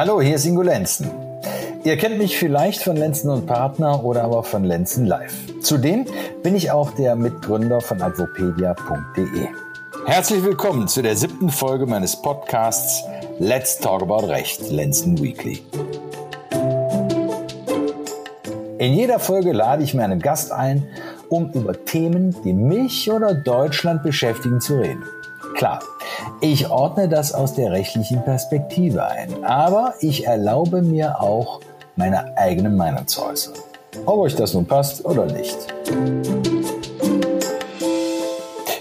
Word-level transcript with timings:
Hallo, 0.00 0.22
hier 0.22 0.36
ist 0.36 0.46
Ingo 0.46 0.62
Lenzen. 0.62 1.10
Ihr 1.84 1.98
kennt 1.98 2.16
mich 2.16 2.38
vielleicht 2.38 2.82
von 2.82 2.96
Lenzen 2.96 3.28
und 3.28 3.46
Partner 3.46 4.02
oder 4.02 4.24
aber 4.24 4.42
von 4.44 4.64
Lenzen 4.64 5.04
Live. 5.04 5.34
Zudem 5.60 6.06
bin 6.42 6.56
ich 6.56 6.70
auch 6.70 6.92
der 6.92 7.16
Mitgründer 7.16 7.82
von 7.82 8.00
advopedia.de. 8.00 9.48
Herzlich 10.06 10.42
willkommen 10.42 10.88
zu 10.88 11.02
der 11.02 11.16
siebten 11.16 11.50
Folge 11.50 11.84
meines 11.84 12.16
Podcasts 12.16 13.04
Let's 13.40 13.76
Talk 13.76 14.00
About 14.00 14.26
Recht, 14.28 14.70
Lenzen 14.70 15.20
Weekly. 15.20 15.62
In 18.78 18.94
jeder 18.94 19.18
Folge 19.18 19.52
lade 19.52 19.82
ich 19.82 19.92
mir 19.92 20.04
einen 20.04 20.20
Gast 20.20 20.50
ein, 20.50 20.88
um 21.28 21.52
über 21.52 21.74
Themen, 21.84 22.34
die 22.42 22.54
mich 22.54 23.10
oder 23.10 23.34
Deutschland 23.34 24.02
beschäftigen, 24.02 24.62
zu 24.62 24.80
reden. 24.80 25.04
Klar, 25.56 25.80
ich 26.40 26.70
ordne 26.70 27.08
das 27.08 27.32
aus 27.32 27.54
der 27.54 27.72
rechtlichen 27.72 28.22
Perspektive 28.24 29.06
ein, 29.06 29.44
aber 29.44 29.94
ich 30.00 30.26
erlaube 30.26 30.82
mir 30.82 31.20
auch, 31.20 31.60
meine 31.96 32.36
eigene 32.38 32.70
Meinung 32.70 33.06
zu 33.06 33.22
äußern. 33.24 33.54
Ob 34.06 34.20
euch 34.20 34.34
das 34.34 34.54
nun 34.54 34.66
passt 34.66 35.04
oder 35.04 35.26
nicht. 35.26 35.58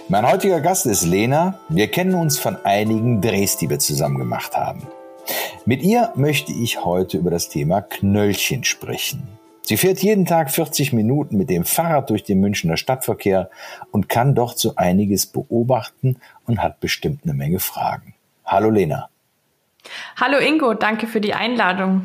Mein 0.07 0.31
heutiger 0.31 0.61
Gast 0.61 0.85
ist 0.85 1.05
Lena. 1.05 1.59
Wir 1.69 1.87
kennen 1.89 2.15
uns 2.15 2.39
von 2.39 2.57
einigen 2.63 3.21
Drehs, 3.21 3.57
die 3.57 3.69
wir 3.69 3.79
zusammen 3.79 4.17
gemacht 4.17 4.55
haben. 4.55 4.87
Mit 5.65 5.83
ihr 5.83 6.11
möchte 6.15 6.51
ich 6.51 6.83
heute 6.83 7.17
über 7.17 7.29
das 7.29 7.49
Thema 7.49 7.81
Knöllchen 7.81 8.63
sprechen. 8.63 9.27
Sie 9.69 9.77
fährt 9.77 9.99
jeden 9.99 10.25
Tag 10.25 10.49
40 10.49 10.93
Minuten 10.93 11.37
mit 11.37 11.51
dem 11.51 11.63
Fahrrad 11.63 12.09
durch 12.09 12.23
den 12.23 12.39
Münchner 12.39 12.75
Stadtverkehr 12.75 13.51
und 13.91 14.09
kann 14.09 14.33
dort 14.33 14.57
so 14.57 14.73
einiges 14.77 15.27
beobachten 15.27 16.17
und 16.47 16.63
hat 16.63 16.79
bestimmt 16.79 17.19
eine 17.23 17.35
Menge 17.35 17.59
Fragen. 17.59 18.15
Hallo 18.43 18.71
Lena. 18.71 19.09
Hallo 20.19 20.39
Ingo, 20.39 20.73
danke 20.73 21.05
für 21.05 21.21
die 21.21 21.35
Einladung. 21.35 22.01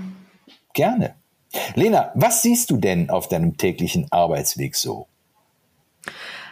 Gerne. 0.75 1.15
Lena, 1.75 2.13
was 2.15 2.43
siehst 2.43 2.69
du 2.69 2.77
denn 2.77 3.09
auf 3.09 3.29
deinem 3.29 3.57
täglichen 3.57 4.09
Arbeitsweg 4.13 4.77
so? 4.77 5.07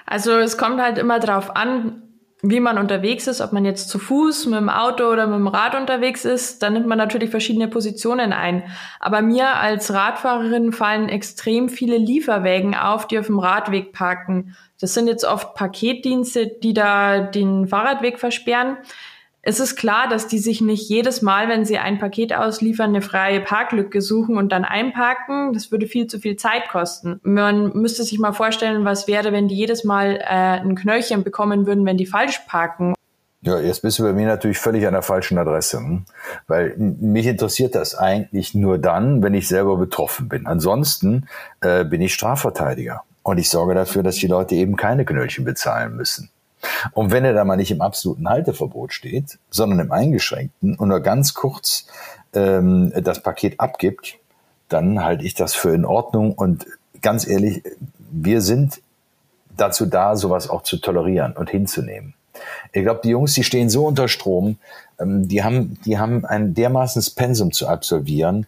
Also 0.07 0.39
es 0.39 0.57
kommt 0.57 0.81
halt 0.81 0.97
immer 0.97 1.21
darauf 1.21 1.55
an, 1.55 2.05
wie 2.45 2.59
man 2.59 2.77
unterwegs 2.77 3.29
ist, 3.29 3.41
ob 3.41 3.53
man 3.53 3.65
jetzt 3.65 3.89
zu 3.89 4.01
Fuß, 4.01 4.47
mit 4.47 4.59
dem 4.59 4.69
Auto 4.69 5.05
oder 5.05 5.29
mit 5.29 5.37
dem 5.37 5.47
Rad 5.47 5.77
unterwegs 5.77 6.25
ist, 6.25 6.61
dann 6.61 6.73
nimmt 6.73 6.89
man 6.89 6.99
natürlich 6.99 7.31
verschiedene 7.31 7.69
Positionen 7.69 8.33
ein. 8.33 8.65
Aber 8.99 9.23
mir 9.23 9.55
als 9.55 9.93
Radfahrerin 9.93 10.73
fallen 10.73 11.09
extrem 11.09 11.69
viele 11.69 11.97
Lieferwägen 11.97 12.75
auf, 12.75 13.07
die 13.07 13.21
auf 13.21 13.27
dem 13.27 13.39
Radweg 13.39 13.93
parken. 13.93 14.57
Das 14.81 14.93
sind 14.93 15.07
jetzt 15.07 15.25
oft 15.25 15.55
Paketdienste, 15.55 16.49
die 16.49 16.75
da 16.75 17.21
den 17.21 17.69
Fahrradweg 17.69 18.19
versperren. 18.19 18.77
Es 19.45 19.59
ist 19.59 19.75
klar, 19.75 20.09
dass 20.09 20.29
die 20.29 20.39
sich 20.39 20.61
nicht 20.61 20.89
jedes 20.89 21.21
Mal, 21.21 21.49
wenn 21.49 21.65
sie 21.65 21.77
ein 21.77 21.99
Paket 21.99 22.33
ausliefern, 22.33 22.91
eine 22.91 23.03
freie 23.03 23.41
Parklücke 23.41 24.01
suchen 24.01 24.37
und 24.37 24.53
dann 24.53 24.65
einparken. 24.65 25.53
Das 25.53 25.73
würde 25.73 25.89
viel 25.89 26.07
zu 26.07 26.21
viel 26.21 26.37
Zeit 26.37 26.69
kosten. 26.69 27.19
Man 27.25 27.77
müsste 27.77 28.05
sich 28.05 28.21
mal 28.21 28.33
vorstellen, 28.33 28.85
was 28.85 29.09
wäre, 29.09 29.33
wenn 29.33 29.49
die 29.49 29.57
jedes 29.57 29.83
Mal 29.83 30.21
äh, 30.21 30.61
ein 30.61 30.77
Knöllchen 30.77 31.25
bekommen 31.25 31.67
würden, 31.67 31.85
wenn 31.85 31.97
die 31.97 32.07
falsch 32.07 32.41
parken. 32.47 32.95
Ja, 33.41 33.59
jetzt 33.59 33.83
bist 33.83 33.99
du 33.99 34.05
bei 34.05 34.13
mir 34.13 34.29
natürlich 34.29 34.59
völlig 34.59 34.87
an 34.87 34.93
der 34.93 35.03
falschen 35.03 35.37
Adresse, 35.37 35.79
hm? 35.79 36.05
weil 36.47 36.77
mich 36.77 37.27
interessiert 37.27 37.75
das 37.75 37.97
eigentlich 37.97 38.55
nur 38.55 38.79
dann, 38.79 39.25
wenn 39.25 39.35
ich 39.35 39.49
selber 39.49 39.77
betroffen 39.77 40.29
bin. 40.29 40.47
Ansonsten 40.47 41.27
äh, 41.61 41.85
bin 41.85 42.01
ich 42.01 42.15
Strafverteidiger 42.15 43.03
und 43.25 43.39
ich 43.39 43.51
sorge 43.51 43.75
dafür, 43.75 44.05
dass 44.05 44.15
die 44.15 44.29
Leute 44.29 44.55
eben 44.55 44.77
keine 44.77 45.05
Knöllchen 45.05 45.45
bezahlen 45.45 45.97
müssen. 45.97 46.31
Und 46.93 47.11
wenn 47.11 47.25
er 47.25 47.33
da 47.33 47.45
mal 47.45 47.57
nicht 47.57 47.71
im 47.71 47.81
absoluten 47.81 48.29
Halteverbot 48.29 48.93
steht, 48.93 49.39
sondern 49.51 49.81
im 49.81 49.93
eingeschränkten 49.93 50.77
und 50.77 50.89
nur 50.89 51.01
ganz 51.01 51.35
kurz 51.35 51.87
ähm, 52.35 52.93
das 53.03 53.23
Paket 53.23 53.61
abgibt, 53.61 54.19
dann 54.69 55.05
halte 55.05 55.25
ich 55.25 55.35
das 55.35 55.55
für 55.55 55.75
in 55.75 55.85
Ordnung. 55.85 56.33
Und 56.33 56.67
ganz 57.01 57.27
ehrlich, 57.27 57.63
wir 57.99 58.41
sind 58.41 58.81
dazu 59.57 59.87
da, 59.87 60.17
sowas 60.17 60.49
auch 60.49 60.63
zu 60.63 60.79
tolerieren 60.79 61.33
und 61.33 61.51
hinzunehmen. 61.51 62.15
Ich 62.73 62.83
glaube, 62.83 63.01
die 63.05 63.11
Jungs, 63.11 63.35
die 63.35 63.45
stehen 63.45 63.69
so 63.69 63.87
unter 63.87 64.09
Strom, 64.09 64.59
ähm, 64.99 65.29
die 65.29 65.43
haben, 65.43 65.79
die 65.85 65.99
haben 65.99 66.25
ein 66.25 66.55
dermaßenes 66.55 67.11
Pensum 67.11 67.53
zu 67.53 67.69
absolvieren, 67.69 68.47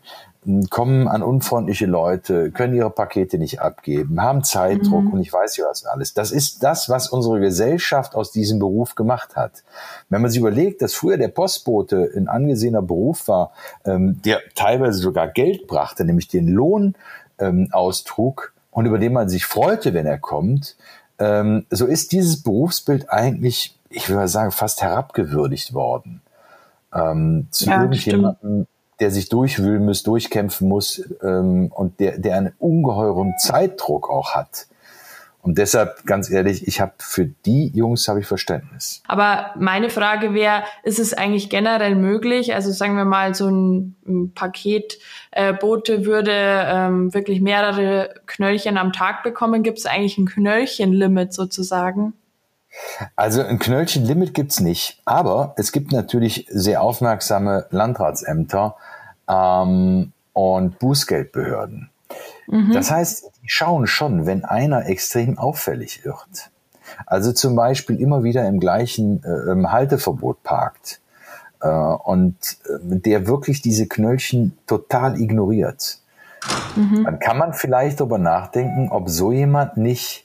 kommen 0.68 1.08
an 1.08 1.22
unfreundliche 1.22 1.86
Leute, 1.86 2.50
können 2.50 2.74
ihre 2.74 2.90
Pakete 2.90 3.38
nicht 3.38 3.60
abgeben, 3.60 4.20
haben 4.20 4.44
Zeitdruck 4.44 5.04
mhm. 5.04 5.12
und 5.14 5.20
ich 5.20 5.32
weiß 5.32 5.56
ja 5.56 5.66
was 5.68 5.86
alles. 5.86 6.12
Das 6.12 6.30
ist 6.30 6.62
das, 6.62 6.88
was 6.88 7.08
unsere 7.08 7.40
Gesellschaft 7.40 8.14
aus 8.14 8.30
diesem 8.30 8.58
Beruf 8.58 8.94
gemacht 8.94 9.36
hat. 9.36 9.64
Wenn 10.10 10.20
man 10.20 10.30
sich 10.30 10.40
überlegt, 10.40 10.82
dass 10.82 10.92
früher 10.94 11.16
der 11.16 11.28
Postbote 11.28 12.10
ein 12.14 12.28
angesehener 12.28 12.82
Beruf 12.82 13.26
war, 13.28 13.52
ähm, 13.84 14.20
der 14.22 14.40
teilweise 14.54 14.98
sogar 14.98 15.28
Geld 15.28 15.66
brachte, 15.66 16.04
nämlich 16.04 16.28
den 16.28 16.48
Lohn 16.48 16.94
ähm, 17.38 17.68
austrug 17.72 18.52
und 18.70 18.86
über 18.86 18.98
den 18.98 19.12
man 19.12 19.28
sich 19.28 19.46
freute, 19.46 19.94
wenn 19.94 20.06
er 20.06 20.18
kommt, 20.18 20.76
ähm, 21.18 21.64
so 21.70 21.86
ist 21.86 22.12
dieses 22.12 22.42
Berufsbild 22.42 23.10
eigentlich, 23.10 23.78
ich 23.88 24.08
würde 24.08 24.20
mal 24.20 24.28
sagen, 24.28 24.50
fast 24.50 24.82
herabgewürdigt 24.82 25.72
worden. 25.72 26.20
Ähm, 26.92 27.48
zu 27.50 27.66
ja, 27.66 27.82
irgendjemandem, 27.82 28.66
der 29.00 29.10
sich 29.10 29.28
durchwühlen 29.28 29.84
muss, 29.84 30.02
durchkämpfen 30.02 30.68
muss 30.68 31.02
ähm, 31.22 31.70
und 31.74 32.00
der, 32.00 32.18
der 32.18 32.36
einen 32.36 32.52
ungeheuren 32.58 33.34
Zeitdruck 33.38 34.08
auch 34.10 34.34
hat. 34.34 34.66
Und 35.44 35.58
deshalb, 35.58 36.06
ganz 36.06 36.30
ehrlich, 36.30 36.66
ich 36.66 36.80
habe 36.80 36.94
für 37.00 37.26
die 37.26 37.68
Jungs 37.74 38.08
habe 38.08 38.20
ich 38.20 38.26
Verständnis. 38.26 39.02
Aber 39.06 39.50
meine 39.58 39.90
Frage 39.90 40.32
wäre, 40.32 40.62
ist 40.84 40.98
es 40.98 41.12
eigentlich 41.12 41.50
generell 41.50 41.96
möglich? 41.96 42.54
Also 42.54 42.70
sagen 42.72 42.96
wir 42.96 43.04
mal, 43.04 43.34
so 43.34 43.50
ein, 43.50 43.94
ein 44.06 44.32
Paketbote 44.32 45.92
äh, 45.92 46.06
würde 46.06 46.32
ähm, 46.32 47.12
wirklich 47.12 47.42
mehrere 47.42 48.14
Knöllchen 48.24 48.78
am 48.78 48.94
Tag 48.94 49.22
bekommen. 49.22 49.62
Gibt 49.62 49.76
es 49.76 49.84
eigentlich 49.84 50.16
ein 50.16 50.24
Knöllchenlimit 50.24 51.34
sozusagen? 51.34 52.14
Also 53.16 53.42
ein 53.42 53.58
Knöllchenlimit 53.58 54.34
gibt's 54.34 54.60
nicht, 54.60 55.00
aber 55.04 55.54
es 55.56 55.72
gibt 55.72 55.92
natürlich 55.92 56.46
sehr 56.50 56.82
aufmerksame 56.82 57.66
Landratsämter 57.70 58.76
ähm, 59.28 60.12
und 60.32 60.78
Bußgeldbehörden. 60.78 61.90
Mhm. 62.46 62.72
Das 62.72 62.90
heißt, 62.90 63.30
die 63.42 63.48
schauen 63.48 63.86
schon, 63.86 64.26
wenn 64.26 64.44
einer 64.44 64.86
extrem 64.86 65.38
auffällig 65.38 66.04
wird. 66.04 66.50
Also 67.06 67.32
zum 67.32 67.56
Beispiel 67.56 68.00
immer 68.00 68.24
wieder 68.24 68.46
im 68.46 68.60
gleichen 68.60 69.22
äh, 69.24 69.66
Halteverbot 69.66 70.42
parkt 70.42 71.00
äh, 71.60 71.68
und 71.68 72.36
äh, 72.66 72.98
der 72.98 73.26
wirklich 73.26 73.62
diese 73.62 73.86
Knöllchen 73.86 74.56
total 74.66 75.20
ignoriert. 75.20 75.98
Mhm. 76.76 77.04
Dann 77.04 77.18
kann 77.18 77.38
man 77.38 77.54
vielleicht 77.54 78.00
darüber 78.00 78.18
nachdenken, 78.18 78.90
ob 78.90 79.08
so 79.08 79.32
jemand 79.32 79.76
nicht 79.76 80.23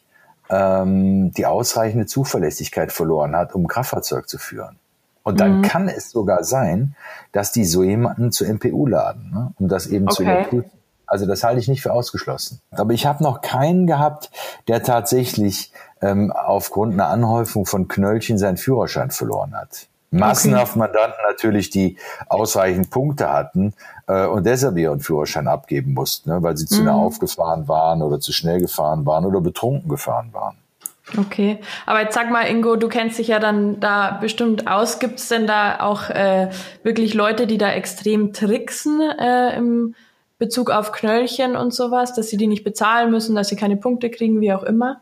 ähm, 0.50 1.32
die 1.32 1.46
ausreichende 1.46 2.06
Zuverlässigkeit 2.06 2.92
verloren 2.92 3.36
hat, 3.36 3.54
um 3.54 3.68
Kraftfahrzeug 3.68 4.28
zu 4.28 4.38
führen. 4.38 4.78
Und 5.24 5.40
dann 5.40 5.58
mhm. 5.58 5.62
kann 5.62 5.88
es 5.88 6.12
sogar 6.12 6.44
sein, 6.44 6.96
dass 7.32 7.52
die 7.52 7.66
so 7.66 7.84
jemanden 7.84 8.32
zur 8.32 8.48
MPU 8.48 8.88
laden, 8.88 9.32
ne, 9.32 9.54
um 9.59 9.68
das 9.68 9.88
eben 9.88 10.06
okay. 10.06 10.16
zu 10.16 10.24
überprüfen. 10.24 10.72
Also 11.06 11.26
das 11.26 11.44
halte 11.44 11.59
ich 11.59 11.68
nicht 11.68 11.82
für 11.82 11.92
ausgeschlossen. 11.92 12.62
Aber 12.72 12.94
ich 12.94 13.06
habe 13.06 13.24
noch 13.24 13.42
keinen 13.42 13.88
gehabt, 13.88 14.30
der 14.68 14.84
tatsächlich 14.84 15.74
ähm, 16.02 16.32
aufgrund 16.32 16.94
einer 16.94 17.08
Anhäufung 17.08 17.66
von 17.66 17.88
Knöllchen 17.88 18.38
seinen 18.38 18.58
Führerschein 18.58 19.09
verloren 19.09 19.56
hat. 19.56 19.88
Massenhaft 20.12 20.72
okay. 20.72 20.80
Mandanten 20.80 21.20
natürlich, 21.28 21.70
die 21.70 21.97
ausreichend 22.28 22.90
Punkte 22.90 23.31
hatten 23.31 23.74
äh, 24.08 24.25
und 24.25 24.46
deshalb 24.46 24.78
ihren 24.78 25.00
Führerschein 25.00 25.47
abgeben 25.47 25.94
mussten, 25.94 26.30
ne, 26.30 26.42
weil 26.42 26.58
sie 26.58 26.66
zu 26.66 26.80
mhm. 26.80 26.86
nah 26.86 26.96
aufgefahren 26.96 27.68
waren 27.68 28.02
oder 28.02 28.20
zu 28.20 28.31
schnell 28.31 28.59
gefahren 28.59 29.06
waren 29.06 29.25
oder 29.25 29.42
betrunken 29.42 29.90
gefahren 29.90 30.30
waren. 30.34 30.58
Okay, 31.18 31.58
aber 31.88 32.02
jetzt 32.02 32.14
sag 32.14 32.30
mal, 32.30 32.44
Ingo, 32.44 32.75
du 32.75 32.88
kennst 32.88 33.18
dich 33.18 33.30
ja 33.30 33.40
dann 33.40 33.80
da 33.80 34.12
bestimmt 34.22 34.68
aus. 34.68 35.00
Gibt 35.00 35.20
es 35.20 35.28
denn 35.28 35.47
da 35.47 35.79
auch 35.79 36.09
äh, 36.09 36.50
wirklich 36.84 37.16
Leute, 37.16 37.47
die 37.47 37.58
da 37.58 37.72
extrem 37.72 38.32
tricksen 38.32 39.02
äh, 39.02 39.56
im 39.56 39.96
Bezug 40.38 40.70
auf 40.70 40.91
Knöllchen 40.91 41.56
und 41.56 41.73
sowas, 41.73 42.14
dass 42.14 42.29
sie 42.29 42.38
die 42.38 42.47
nicht 42.47 42.64
bezahlen 42.64 43.09
müssen, 43.09 43.35
dass 43.35 43.50
sie 43.50 43.56
keine 43.56 43.76
Punkte 43.76 44.09
kriegen, 44.09 44.40
wie 44.40 44.53
auch 44.53 44.64
immer? 44.64 45.02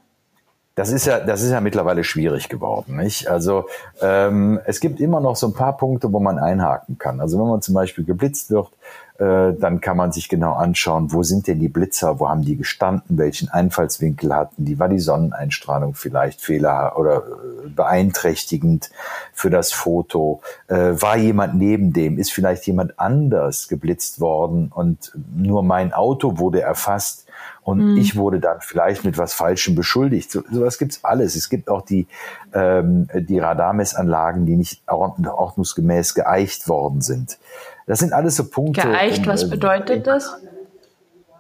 Das 0.78 0.92
ist 0.92 1.08
ja, 1.08 1.20
das 1.20 1.42
ist 1.42 1.50
ja 1.50 1.60
mittlerweile 1.60 2.04
schwierig 2.04 2.50
geworden, 2.50 2.98
nicht? 2.98 3.28
Also 3.28 3.66
ähm, 4.00 4.60
es 4.66 4.80
gibt 4.80 5.00
immer 5.00 5.20
noch 5.20 5.36
so 5.36 5.48
ein 5.48 5.54
paar 5.54 5.76
Punkte, 5.76 6.14
wo 6.14 6.20
man 6.20 6.38
einhaken 6.38 7.00
kann. 7.00 7.20
Also 7.20 7.40
wenn 7.40 7.48
man 7.48 7.64
zum 7.64 7.74
Beispiel 7.74 8.06
geblitzt 8.06 8.52
wird, 8.52 8.70
äh, 9.18 9.54
dann 9.60 9.82
kann 9.82 9.98
man 9.98 10.12
sich 10.12 10.30
genau 10.30 10.54
anschauen, 10.54 11.12
wo 11.12 11.24
sind 11.24 11.48
denn 11.48 11.60
die 11.60 11.68
Blitzer, 11.68 12.20
wo 12.20 12.30
haben 12.30 12.44
die 12.44 12.58
gestanden, 12.58 13.18
welchen 13.18 13.50
Einfallswinkel 13.50 14.36
hatten 14.36 14.66
die, 14.66 14.78
war 14.78 14.88
die 14.88 15.00
Sonneneinstrahlung 15.00 15.96
vielleicht 15.96 16.42
Fehler 16.42 16.94
oder 16.96 17.24
äh, 17.24 17.70
beeinträchtigend 17.70 18.92
für 19.34 19.50
das 19.50 19.74
Foto? 19.74 20.42
Äh, 20.68 20.76
war 21.02 21.18
jemand 21.18 21.56
neben 21.56 21.92
dem? 21.92 22.20
Ist 22.20 22.32
vielleicht 22.32 22.68
jemand 22.68 23.00
anders 23.00 23.68
geblitzt 23.68 24.20
worden 24.20 24.72
und 24.72 25.12
nur 25.36 25.64
mein 25.64 25.92
Auto 25.92 26.38
wurde 26.38 26.62
erfasst? 26.62 27.27
Und 27.62 27.94
mhm. 27.94 27.98
ich 27.98 28.16
wurde 28.16 28.40
dann 28.40 28.62
vielleicht 28.62 29.04
mit 29.04 29.18
was 29.18 29.34
Falschem 29.34 29.76
beschuldigt. 29.76 30.32
So, 30.32 30.42
sowas 30.52 30.78
gibt's 30.78 31.04
alles. 31.04 31.36
Es 31.36 31.50
gibt 31.50 31.70
auch 31.70 31.82
die, 31.82 32.08
ähm, 32.54 33.10
die 33.14 33.40
Radarmessanlagen, 33.40 34.46
die 34.46 34.56
nicht 34.56 34.82
ordnungsgemäß 34.88 36.14
geeicht 36.14 36.68
worden 36.68 37.02
sind. 37.02 37.38
Das 37.86 38.00
sind 38.00 38.14
alles 38.14 38.36
so 38.36 38.46
Punkte. 38.46 38.82
Geeicht, 38.82 39.20
um, 39.20 39.28
was 39.28 39.44
äh, 39.44 39.48
bedeutet 39.48 40.08
das? 40.08 40.36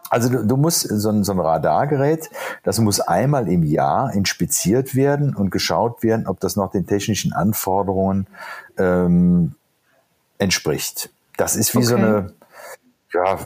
Also 0.10 0.30
du, 0.30 0.46
du 0.46 0.58
musst 0.58 0.82
so 0.82 1.10
ein, 1.10 1.24
so 1.24 1.34
ein 1.34 1.40
Radargerät, 1.40 2.30
das 2.64 2.80
muss 2.80 3.00
einmal 3.00 3.50
im 3.50 3.64
Jahr 3.64 4.14
inspiziert 4.14 4.96
werden 4.96 5.36
und 5.36 5.50
geschaut 5.50 6.04
werden, 6.04 6.28
ob 6.28 6.40
das 6.40 6.56
noch 6.56 6.72
den 6.72 6.88
technischen 6.88 7.34
Anforderungen 7.34 8.28
ähm, 8.78 9.56
entspricht. 10.38 11.10
Das 11.36 11.56
ist 11.56 11.74
wie 11.74 11.80
okay. 11.80 11.88
so 11.88 11.96
eine 11.96 12.34
ja, 13.14 13.40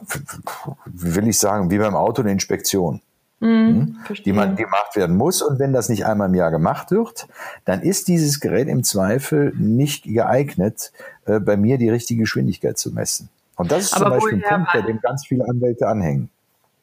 will 0.85 1.27
ich 1.27 1.39
sagen, 1.39 1.69
wie 1.69 1.77
beim 1.77 1.95
Auto 1.95 2.21
eine 2.21 2.31
Inspektion. 2.31 3.01
Mhm, 3.39 3.97
hm? 4.05 4.15
die 4.23 4.33
man 4.33 4.55
gemacht 4.55 4.95
werden 4.95 5.17
muss. 5.17 5.41
Und 5.41 5.57
wenn 5.57 5.73
das 5.73 5.89
nicht 5.89 6.05
einmal 6.05 6.29
im 6.29 6.35
Jahr 6.35 6.51
gemacht 6.51 6.91
wird, 6.91 7.27
dann 7.65 7.81
ist 7.81 8.07
dieses 8.07 8.39
Gerät 8.39 8.67
im 8.67 8.83
Zweifel 8.83 9.51
nicht 9.57 10.03
geeignet, 10.03 10.91
äh, 11.25 11.39
bei 11.39 11.57
mir 11.57 11.79
die 11.79 11.89
richtige 11.89 12.21
Geschwindigkeit 12.21 12.77
zu 12.77 12.91
messen. 12.91 13.29
Und 13.55 13.71
das 13.71 13.85
ist 13.85 13.93
aber 13.93 14.05
zum 14.05 14.13
Beispiel 14.13 14.43
ein 14.45 14.57
Punkt, 14.57 14.73
bei 14.73 14.81
dem 14.81 15.01
ganz 15.01 15.25
viele 15.25 15.47
Anwälte 15.49 15.87
anhängen. 15.87 16.29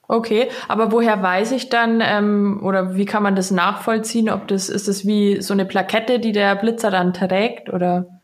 Okay, 0.08 0.48
aber 0.66 0.90
woher 0.90 1.22
weiß 1.22 1.52
ich 1.52 1.68
dann 1.68 2.00
ähm, 2.02 2.60
oder 2.64 2.96
wie 2.96 3.04
kann 3.04 3.22
man 3.22 3.36
das 3.36 3.50
nachvollziehen? 3.50 4.30
Ob 4.30 4.48
das 4.48 4.68
ist 4.68 4.88
das 4.88 5.06
wie 5.06 5.42
so 5.42 5.52
eine 5.52 5.66
Plakette, 5.66 6.18
die 6.18 6.32
der 6.32 6.56
Blitzer 6.56 6.90
dann 6.90 7.12
trägt 7.12 7.70
oder? 7.70 8.17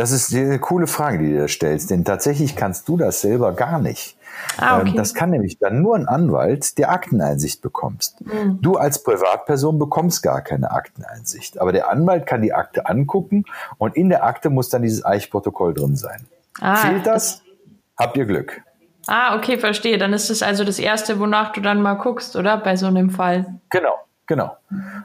Das 0.00 0.12
ist 0.12 0.34
eine 0.34 0.58
coole 0.58 0.86
Frage, 0.86 1.18
die 1.18 1.30
du 1.34 1.40
da 1.40 1.46
stellst, 1.46 1.90
denn 1.90 2.06
tatsächlich 2.06 2.56
kannst 2.56 2.88
du 2.88 2.96
das 2.96 3.20
selber 3.20 3.52
gar 3.52 3.78
nicht. 3.78 4.16
Ah, 4.56 4.80
ähm, 4.80 4.88
okay. 4.88 4.96
Das 4.96 5.12
kann 5.12 5.28
nämlich 5.28 5.58
dann 5.58 5.82
nur 5.82 5.94
ein 5.94 6.08
Anwalt, 6.08 6.78
der 6.78 6.90
Akteneinsicht 6.90 7.60
bekommst. 7.60 8.18
Mhm. 8.22 8.62
Du 8.62 8.76
als 8.76 9.02
Privatperson 9.02 9.78
bekommst 9.78 10.22
gar 10.22 10.40
keine 10.40 10.70
Akteneinsicht. 10.70 11.60
Aber 11.60 11.72
der 11.72 11.90
Anwalt 11.90 12.24
kann 12.24 12.40
die 12.40 12.54
Akte 12.54 12.86
angucken 12.86 13.44
und 13.76 13.94
in 13.94 14.08
der 14.08 14.24
Akte 14.24 14.48
muss 14.48 14.70
dann 14.70 14.80
dieses 14.80 15.04
Eichprotokoll 15.04 15.74
drin 15.74 15.96
sein. 15.96 16.24
Ah, 16.62 16.76
Fehlt 16.76 17.06
das, 17.06 17.42
habt 17.98 18.16
ihr 18.16 18.24
Glück. 18.24 18.62
Ah, 19.06 19.36
okay, 19.36 19.58
verstehe. 19.58 19.98
Dann 19.98 20.14
ist 20.14 20.30
das 20.30 20.42
also 20.42 20.64
das 20.64 20.78
Erste, 20.78 21.20
wonach 21.20 21.52
du 21.52 21.60
dann 21.60 21.82
mal 21.82 21.96
guckst, 21.96 22.36
oder? 22.36 22.56
Bei 22.56 22.74
so 22.76 22.86
einem 22.86 23.10
Fall. 23.10 23.60
Genau. 23.68 23.98
Genau. 24.30 24.56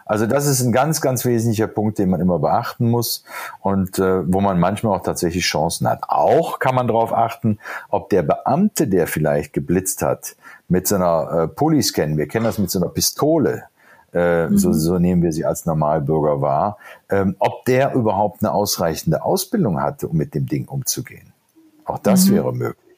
Also 0.05 0.27
das 0.27 0.45
ist 0.45 0.61
ein 0.61 0.71
ganz, 0.71 1.01
ganz 1.01 1.25
wesentlicher 1.25 1.65
Punkt, 1.65 1.97
den 1.97 2.11
man 2.11 2.21
immer 2.21 2.37
beachten 2.37 2.91
muss 2.91 3.23
und 3.59 3.97
äh, 3.97 4.21
wo 4.31 4.39
man 4.39 4.59
manchmal 4.59 4.99
auch 4.99 5.01
tatsächlich 5.01 5.45
Chancen 5.45 5.89
hat. 5.89 6.03
Auch 6.09 6.59
kann 6.59 6.75
man 6.75 6.87
darauf 6.87 7.11
achten, 7.11 7.57
ob 7.89 8.11
der 8.11 8.21
Beamte, 8.21 8.87
der 8.87 9.07
vielleicht 9.07 9.51
geblitzt 9.51 10.03
hat, 10.03 10.35
mit 10.67 10.87
so 10.87 10.93
einer 10.93 11.31
äh, 11.31 11.47
Polyscan, 11.47 12.17
wir 12.17 12.27
kennen 12.27 12.45
das 12.45 12.59
mit 12.59 12.69
so 12.69 12.77
einer 12.77 12.89
Pistole, 12.89 13.63
äh, 14.13 14.45
mhm. 14.45 14.59
so, 14.59 14.71
so 14.73 14.99
nehmen 14.99 15.23
wir 15.23 15.33
sie 15.33 15.43
als 15.43 15.65
Normalbürger 15.65 16.39
wahr, 16.39 16.77
ähm, 17.09 17.35
ob 17.39 17.65
der 17.65 17.95
überhaupt 17.95 18.43
eine 18.43 18.51
ausreichende 18.51 19.23
Ausbildung 19.23 19.81
hatte, 19.81 20.07
um 20.07 20.17
mit 20.17 20.35
dem 20.35 20.45
Ding 20.45 20.67
umzugehen. 20.67 21.33
Auch 21.83 21.97
das 21.97 22.27
mhm. 22.27 22.35
wäre 22.35 22.53
möglich 22.53 22.95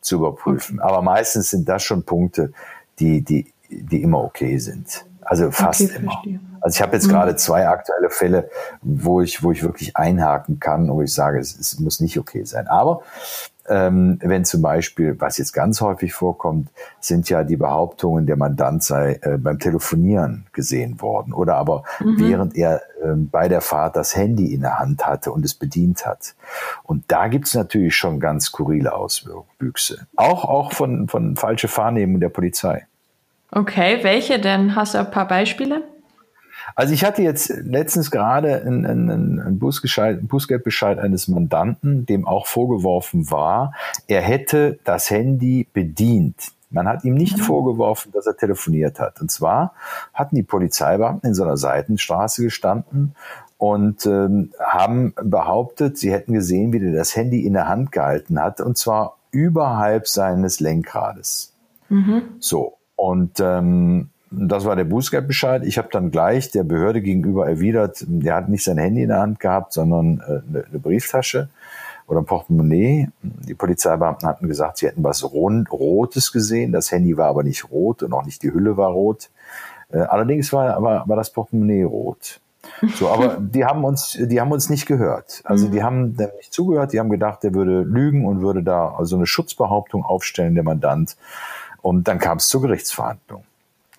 zu 0.00 0.16
überprüfen. 0.16 0.78
Okay. 0.78 0.88
Aber 0.88 1.02
meistens 1.02 1.50
sind 1.50 1.68
das 1.68 1.82
schon 1.82 2.02
Punkte, 2.02 2.54
die, 2.98 3.20
die, 3.20 3.52
die 3.68 4.00
immer 4.00 4.24
okay 4.24 4.56
sind. 4.56 5.04
Also 5.26 5.50
fast 5.50 5.82
okay, 5.82 5.96
immer. 5.96 6.22
Also 6.60 6.76
ich 6.76 6.82
habe 6.82 6.94
jetzt 6.94 7.06
mhm. 7.06 7.10
gerade 7.10 7.36
zwei 7.36 7.68
aktuelle 7.68 8.10
Fälle, 8.10 8.48
wo 8.80 9.20
ich, 9.20 9.42
wo 9.42 9.52
ich 9.52 9.62
wirklich 9.62 9.96
einhaken 9.96 10.58
kann, 10.60 10.88
wo 10.88 11.02
ich 11.02 11.12
sage, 11.12 11.38
es, 11.38 11.58
es 11.58 11.78
muss 11.78 12.00
nicht 12.00 12.18
okay 12.18 12.44
sein. 12.44 12.68
Aber 12.68 13.02
ähm, 13.68 14.18
wenn 14.22 14.44
zum 14.44 14.62
Beispiel, 14.62 15.20
was 15.20 15.38
jetzt 15.38 15.52
ganz 15.52 15.80
häufig 15.80 16.12
vorkommt, 16.14 16.68
sind 17.00 17.28
ja 17.28 17.42
die 17.42 17.56
Behauptungen, 17.56 18.26
der 18.26 18.36
Mandant 18.36 18.82
sei 18.82 19.18
äh, 19.22 19.38
beim 19.38 19.58
Telefonieren 19.58 20.46
gesehen 20.52 21.00
worden 21.00 21.32
oder 21.32 21.56
aber 21.56 21.82
mhm. 22.00 22.18
während 22.18 22.56
er 22.56 22.82
äh, 23.02 23.14
bei 23.14 23.48
der 23.48 23.60
Fahrt 23.60 23.96
das 23.96 24.16
Handy 24.16 24.54
in 24.54 24.60
der 24.60 24.78
Hand 24.78 25.06
hatte 25.06 25.32
und 25.32 25.44
es 25.44 25.54
bedient 25.54 26.06
hat. 26.06 26.34
Und 26.84 27.04
da 27.08 27.28
gibt's 27.28 27.54
natürlich 27.54 27.96
schon 27.96 28.20
ganz 28.20 28.46
skurrile 28.46 28.94
Auswüchse. 28.94 30.06
Auch, 30.16 30.44
auch 30.44 30.72
von, 30.72 31.08
von 31.08 31.36
falsche 31.36 31.74
Wahrnehmung 31.76 32.20
der 32.20 32.28
Polizei. 32.28 32.86
Okay, 33.50 33.98
welche 34.02 34.38
denn? 34.38 34.74
Hast 34.74 34.94
du 34.94 34.98
ein 34.98 35.10
paar 35.10 35.28
Beispiele? 35.28 35.82
Also 36.74 36.92
ich 36.92 37.04
hatte 37.04 37.22
jetzt 37.22 37.48
letztens 37.48 38.10
gerade 38.10 38.60
einen, 38.62 38.84
einen, 38.84 39.40
einen 39.40 39.58
Bußgeldbescheid 39.58 40.98
eines 40.98 41.28
Mandanten, 41.28 42.06
dem 42.06 42.26
auch 42.26 42.46
vorgeworfen 42.46 43.30
war, 43.30 43.72
er 44.08 44.20
hätte 44.20 44.78
das 44.84 45.10
Handy 45.10 45.66
bedient. 45.72 46.52
Man 46.70 46.88
hat 46.88 47.04
ihm 47.04 47.14
nicht 47.14 47.38
mhm. 47.38 47.42
vorgeworfen, 47.42 48.12
dass 48.12 48.26
er 48.26 48.36
telefoniert 48.36 48.98
hat. 48.98 49.20
Und 49.20 49.30
zwar 49.30 49.74
hatten 50.12 50.34
die 50.34 50.42
Polizeibeamten 50.42 51.28
in 51.28 51.34
so 51.34 51.44
einer 51.44 51.56
Seitenstraße 51.56 52.42
gestanden 52.42 53.14
und 53.56 54.04
ähm, 54.04 54.52
haben 54.60 55.14
behauptet, 55.22 55.96
sie 55.96 56.12
hätten 56.12 56.32
gesehen, 56.32 56.72
wie 56.72 56.80
der 56.80 56.92
das 56.92 57.16
Handy 57.16 57.46
in 57.46 57.54
der 57.54 57.68
Hand 57.68 57.92
gehalten 57.92 58.40
hat, 58.40 58.60
und 58.60 58.76
zwar 58.76 59.16
überhalb 59.30 60.08
seines 60.08 60.60
Lenkrades. 60.60 61.54
Mhm. 61.88 62.22
So. 62.40 62.75
Und 62.96 63.40
ähm, 63.40 64.08
das 64.30 64.64
war 64.64 64.74
der 64.76 64.84
Bußgeldbescheid. 64.84 65.64
Ich 65.64 65.78
habe 65.78 65.88
dann 65.90 66.10
gleich 66.10 66.50
der 66.50 66.64
Behörde 66.64 67.00
gegenüber 67.00 67.48
erwidert, 67.48 68.04
der 68.06 68.34
hat 68.34 68.48
nicht 68.48 68.64
sein 68.64 68.78
Handy 68.78 69.02
in 69.02 69.08
der 69.08 69.20
Hand 69.20 69.38
gehabt, 69.38 69.72
sondern 69.72 70.20
äh, 70.26 70.64
eine, 70.70 70.78
Brieftasche 70.80 71.48
oder 72.06 72.20
ein 72.20 72.24
Portemonnaie. 72.24 73.08
Die 73.22 73.54
Polizeibeamten 73.54 74.28
hatten 74.28 74.48
gesagt, 74.48 74.78
sie 74.78 74.86
hätten 74.86 75.04
was 75.04 75.24
Rund, 75.24 75.70
Rotes 75.70 76.32
gesehen. 76.32 76.72
Das 76.72 76.90
Handy 76.90 77.16
war 77.16 77.28
aber 77.28 77.44
nicht 77.44 77.70
rot 77.70 78.02
und 78.02 78.12
auch 78.12 78.24
nicht 78.24 78.42
die 78.42 78.52
Hülle 78.52 78.76
war 78.76 78.90
rot. 78.90 79.30
Äh, 79.90 79.98
allerdings 79.98 80.52
war, 80.52 80.82
war, 80.82 81.08
war 81.08 81.16
das 81.16 81.30
Portemonnaie 81.30 81.84
rot. 81.84 82.40
So, 82.96 83.08
aber 83.12 83.38
die 83.40 83.64
haben 83.64 83.84
uns, 83.84 84.18
die 84.20 84.40
haben 84.40 84.50
uns 84.50 84.68
nicht 84.68 84.86
gehört. 84.86 85.40
Also 85.44 85.68
die 85.68 85.84
haben 85.84 86.16
dem 86.16 86.30
nicht 86.36 86.52
zugehört. 86.52 86.92
Die 86.92 86.98
haben 86.98 87.10
gedacht, 87.10 87.44
der 87.44 87.54
würde 87.54 87.82
lügen 87.82 88.26
und 88.26 88.40
würde 88.40 88.62
da 88.62 88.94
also 88.96 89.16
eine 89.16 89.26
Schutzbehauptung 89.26 90.04
aufstellen, 90.04 90.54
der 90.54 90.64
Mandant. 90.64 91.16
Und 91.86 92.08
dann 92.08 92.18
kam 92.18 92.38
es 92.38 92.48
zur 92.48 92.62
Gerichtsverhandlung. 92.62 93.44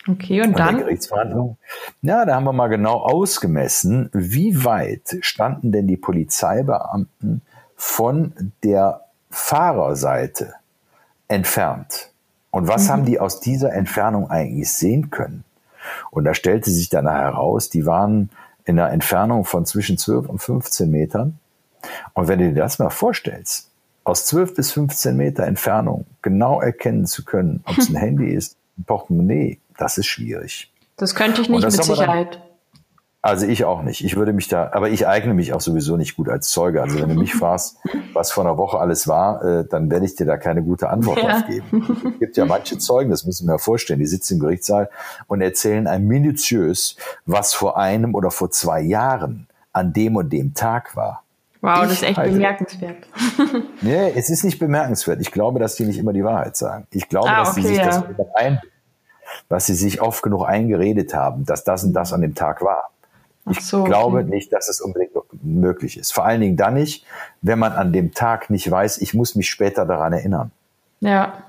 Okay, 0.10 0.42
und, 0.42 0.50
und 0.50 0.60
dann? 0.60 0.78
Gerichtsverhandlung. 0.80 1.58
Ja, 2.02 2.26
da 2.26 2.36
haben 2.36 2.44
wir 2.44 2.52
mal 2.52 2.68
genau 2.68 2.98
ausgemessen, 2.98 4.10
wie 4.12 4.66
weit 4.66 5.16
standen 5.22 5.72
denn 5.72 5.88
die 5.88 5.96
Polizeibeamten 5.96 7.44
von 7.78 8.52
der 8.62 9.06
Fahrerseite 9.30 10.56
entfernt. 11.30 12.12
Und 12.52 12.68
was 12.68 12.88
mhm. 12.88 12.92
haben 12.92 13.06
die 13.06 13.22
aus 13.22 13.40
dieser 13.40 13.72
Entfernung 13.72 14.30
eigentlich 14.30 14.74
sehen 14.74 15.10
können? 15.10 15.46
Und 16.12 16.26
da 16.26 16.34
stellte 16.34 16.70
sich 16.70 16.90
dann 16.90 17.08
heraus, 17.10 17.70
die 17.70 17.86
waren 17.86 18.32
in 18.66 18.78
einer 18.78 18.92
Entfernung 18.92 19.46
von 19.46 19.66
zwischen 19.66 19.98
12 19.98 20.28
und 20.28 20.40
15 20.40 20.92
Metern. 20.92 21.40
Und 22.12 22.28
wenn 22.28 22.40
du 22.40 22.50
dir 22.50 22.64
das 22.64 22.80
mal 22.80 22.90
vorstellst, 22.90 23.72
aus 24.08 24.26
12 24.26 24.56
bis 24.56 24.72
15 24.72 25.18
Meter 25.18 25.44
Entfernung 25.44 26.06
genau 26.22 26.62
erkennen 26.62 27.06
zu 27.06 27.26
können, 27.26 27.62
ob 27.66 27.78
es 27.78 27.90
ein 27.90 27.96
Handy 27.98 28.34
ist, 28.34 28.56
ein 28.78 28.86
Portemonnaie, 28.86 29.60
das 29.78 29.98
ist 29.98 30.08
schwierig. 30.08 30.72
Das 30.96 31.14
könnte 31.14 31.42
ich 31.42 31.50
nicht 31.50 31.62
mit 31.62 31.72
Sicherheit. 31.72 32.36
Dann, 32.36 32.42
also 33.22 33.46
ich 33.46 33.66
auch 33.66 33.84
nicht. 33.84 34.06
Ich 34.06 34.16
würde 34.16 34.32
mich 34.32 34.48
da, 34.48 34.72
aber 34.72 34.90
ich 34.90 35.06
eigne 35.06 35.34
mich 35.34 35.52
auch 35.52 35.60
sowieso 35.60 35.98
nicht 35.98 36.16
gut 36.16 36.30
als 36.30 36.50
Zeuge. 36.50 36.82
Also 36.82 37.02
wenn 37.02 37.10
du 37.10 37.16
mich 37.16 37.34
fragst, 37.36 37.78
was 38.14 38.32
vor 38.32 38.46
einer 38.46 38.58
Woche 38.58 38.80
alles 38.80 39.10
war, 39.10 39.44
äh, 39.44 39.66
dann 39.68 39.92
werde 39.92 40.06
ich 40.06 40.16
dir 40.16 40.26
da 40.26 40.38
keine 40.38 40.64
gute 40.64 40.90
Antwort 40.90 41.18
ja. 41.18 41.42
drauf 41.42 41.48
geben. 41.48 42.14
Es 42.14 42.20
gibt 42.20 42.38
ja 42.38 42.46
manche 42.46 42.78
Zeugen, 42.78 43.10
das 43.10 43.26
müssen 43.26 43.46
wir 43.46 43.56
ja 43.56 43.58
vorstellen, 43.58 44.00
die 44.00 44.06
sitzen 44.06 44.36
im 44.36 44.40
Gerichtssaal 44.40 44.90
und 45.28 45.42
erzählen 45.42 45.86
einem 45.86 46.08
minutiös, 46.08 46.96
was 47.26 47.54
vor 47.54 47.78
einem 47.78 48.16
oder 48.16 48.32
vor 48.32 48.52
zwei 48.52 48.80
Jahren 48.80 49.48
an 49.74 49.92
dem 49.92 50.16
und 50.16 50.32
dem 50.32 50.54
Tag 50.54 50.96
war. 50.96 51.24
Wow, 51.62 51.78
ich 51.78 51.82
das 51.84 51.92
ist 51.94 52.04
echt 52.04 52.18
halte, 52.18 52.34
bemerkenswert. 52.34 53.08
nee, 53.82 54.12
es 54.16 54.30
ist 54.30 54.44
nicht 54.44 54.60
bemerkenswert. 54.60 55.20
Ich 55.22 55.32
glaube, 55.32 55.60
dass 55.60 55.76
die 55.76 55.86
nicht 55.86 55.98
immer 55.98 56.14
die 56.14 56.24
Wahrheit 56.24 56.56
sagen. 56.56 56.88
Ich 56.92 57.10
glaube, 57.10 57.30
ah, 57.30 57.40
dass 57.40 57.52
okay, 57.52 57.62
sie 57.62 57.68
sich 57.70 57.78
ja. 57.78 57.86
das 57.86 58.04
ein, 58.36 58.62
was 59.50 59.66
sie 59.66 59.74
sich 59.74 60.02
oft 60.02 60.22
genug 60.22 60.46
eingeredet 60.46 61.14
haben, 61.14 61.46
dass 61.46 61.64
das 61.64 61.84
und 61.84 61.94
das 61.94 62.14
an 62.14 62.22
dem 62.22 62.36
Tag 62.36 62.62
war. 62.62 62.92
Ich 63.50 63.62
so, 63.62 63.84
glaube 63.84 64.20
okay. 64.20 64.30
nicht, 64.30 64.52
dass 64.52 64.68
es 64.68 64.82
unbedingt 64.82 65.14
möglich 65.42 65.98
ist. 65.98 66.14
Vor 66.14 66.26
allen 66.26 66.42
Dingen 66.42 66.58
dann 66.58 66.74
nicht, 66.74 67.06
wenn 67.42 67.60
man 67.60 67.72
an 67.72 67.94
dem 67.94 68.14
Tag 68.14 68.50
nicht 68.50 68.70
weiß, 68.70 69.00
ich 69.00 69.14
muss 69.14 69.36
mich 69.36 69.50
später 69.50 69.86
daran 69.86 70.14
erinnern. 70.14 70.52
Ja. 71.00 71.44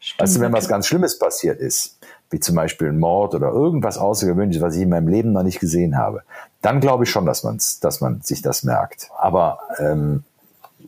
Stimmt, 0.00 0.20
weißt 0.20 0.36
du, 0.36 0.40
wenn 0.40 0.52
was 0.52 0.68
ganz 0.68 0.86
Schlimmes 0.86 1.18
passiert 1.18 1.60
ist, 1.60 1.98
wie 2.30 2.40
zum 2.40 2.54
Beispiel 2.54 2.88
ein 2.88 2.98
Mord 2.98 3.34
oder 3.34 3.50
irgendwas 3.50 3.98
Außergewöhnliches, 3.98 4.62
was 4.62 4.76
ich 4.76 4.82
in 4.82 4.88
meinem 4.88 5.08
Leben 5.08 5.32
noch 5.32 5.42
nicht 5.42 5.60
gesehen 5.60 5.98
habe, 5.98 6.22
dann 6.62 6.80
glaube 6.80 7.04
ich 7.04 7.10
schon, 7.10 7.26
dass, 7.26 7.42
man's, 7.42 7.80
dass 7.80 8.00
man 8.00 8.20
sich 8.22 8.42
das 8.42 8.62
merkt. 8.62 9.10
Aber 9.18 9.58
ähm, 9.78 10.24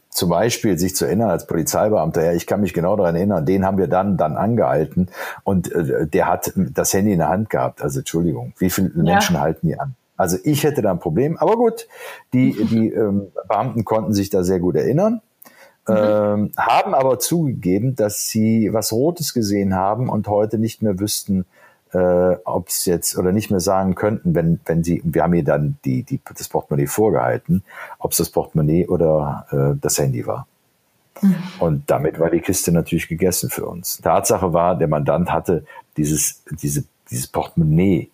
zum 0.08 0.28
Beispiel 0.28 0.78
sich 0.78 0.94
zu 0.94 1.06
erinnern 1.06 1.30
als 1.30 1.46
Polizeibeamter, 1.46 2.22
ja, 2.22 2.32
ich 2.32 2.46
kann 2.46 2.60
mich 2.60 2.74
genau 2.74 2.96
daran 2.96 3.16
erinnern, 3.16 3.46
den 3.46 3.64
haben 3.64 3.78
wir 3.78 3.88
dann 3.88 4.16
dann 4.16 4.36
angehalten 4.36 5.08
und 5.42 5.72
äh, 5.72 6.06
der 6.06 6.28
hat 6.28 6.52
das 6.54 6.92
Handy 6.92 7.12
in 7.12 7.18
der 7.18 7.28
Hand 7.28 7.50
gehabt. 7.50 7.82
Also 7.82 8.00
Entschuldigung, 8.00 8.52
wie 8.58 8.70
viele 8.70 8.90
ja. 8.94 9.02
Menschen 9.02 9.40
halten 9.40 9.66
die 9.66 9.78
an? 9.78 9.94
Also 10.16 10.36
ich 10.44 10.62
hätte 10.64 10.82
da 10.82 10.90
ein 10.90 11.00
Problem. 11.00 11.36
Aber 11.38 11.56
gut, 11.56 11.88
die, 12.32 12.52
die 12.52 12.90
ähm, 12.92 13.32
Beamten 13.48 13.84
konnten 13.84 14.12
sich 14.12 14.30
da 14.30 14.44
sehr 14.44 14.60
gut 14.60 14.76
erinnern. 14.76 15.20
Mhm. 15.88 15.94
Ähm, 15.96 16.52
haben 16.56 16.94
aber 16.94 17.18
zugegeben, 17.18 17.96
dass 17.96 18.28
sie 18.28 18.72
was 18.72 18.92
Rotes 18.92 19.34
gesehen 19.34 19.74
haben 19.74 20.08
und 20.08 20.28
heute 20.28 20.58
nicht 20.58 20.82
mehr 20.82 21.00
wüssten, 21.00 21.44
äh, 21.92 22.36
ob 22.44 22.68
es 22.68 22.86
jetzt 22.86 23.18
oder 23.18 23.32
nicht 23.32 23.50
mehr 23.50 23.60
sagen 23.60 23.94
könnten, 23.94 24.34
wenn, 24.34 24.60
wenn 24.64 24.84
sie, 24.84 25.02
wir 25.04 25.24
haben 25.24 25.34
ihr 25.34 25.44
dann 25.44 25.78
die, 25.84 26.04
die, 26.04 26.20
das 26.36 26.48
Portemonnaie 26.48 26.86
vorgehalten, 26.86 27.64
ob 27.98 28.12
es 28.12 28.18
das 28.18 28.30
Portemonnaie 28.30 28.86
oder 28.86 29.46
äh, 29.50 29.78
das 29.80 29.98
Handy 29.98 30.26
war. 30.26 30.46
Mhm. 31.20 31.36
Und 31.58 31.90
damit 31.90 32.18
war 32.18 32.30
die 32.30 32.40
Kiste 32.40 32.70
natürlich 32.70 33.08
gegessen 33.08 33.50
für 33.50 33.66
uns. 33.66 33.98
Tatsache 34.00 34.52
war, 34.52 34.76
der 34.78 34.88
Mandant 34.88 35.32
hatte 35.32 35.64
dieses, 35.96 36.42
diese, 36.62 36.84
dieses 37.10 37.26
Portemonnaie 37.26 38.11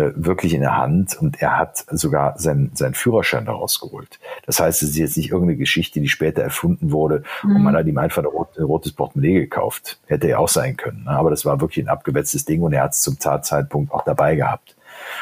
äh, 0.00 0.12
wirklich 0.16 0.54
in 0.54 0.60
der 0.62 0.76
Hand 0.76 1.16
und 1.20 1.40
er 1.42 1.58
hat 1.58 1.84
sogar 1.90 2.38
seinen, 2.38 2.74
seinen 2.74 2.94
Führerschein 2.94 3.44
daraus 3.44 3.80
geholt. 3.80 4.18
Das 4.46 4.58
heißt, 4.58 4.82
es 4.82 4.90
ist 4.90 4.96
jetzt 4.96 5.16
nicht 5.16 5.30
irgendeine 5.30 5.58
Geschichte, 5.58 6.00
die 6.00 6.08
später 6.08 6.42
erfunden 6.42 6.90
wurde 6.90 7.22
mhm. 7.42 7.56
und 7.56 7.62
man 7.62 7.76
hat 7.76 7.86
ihm 7.86 7.98
einfach 7.98 8.22
ein, 8.22 8.26
rot, 8.26 8.56
ein 8.58 8.64
rotes 8.64 8.92
Portemonnaie 8.92 9.34
gekauft. 9.34 10.00
Hätte 10.06 10.28
ja 10.28 10.38
auch 10.38 10.48
sein 10.48 10.76
können. 10.76 11.04
Ne? 11.04 11.10
Aber 11.10 11.30
das 11.30 11.44
war 11.44 11.60
wirklich 11.60 11.84
ein 11.84 11.88
abgewetztes 11.88 12.44
Ding 12.46 12.62
und 12.62 12.72
er 12.72 12.84
hat 12.84 12.92
es 12.92 13.02
zum 13.02 13.18
Tatzeitpunkt 13.18 13.92
auch 13.92 14.04
dabei 14.04 14.36
gehabt. 14.36 14.76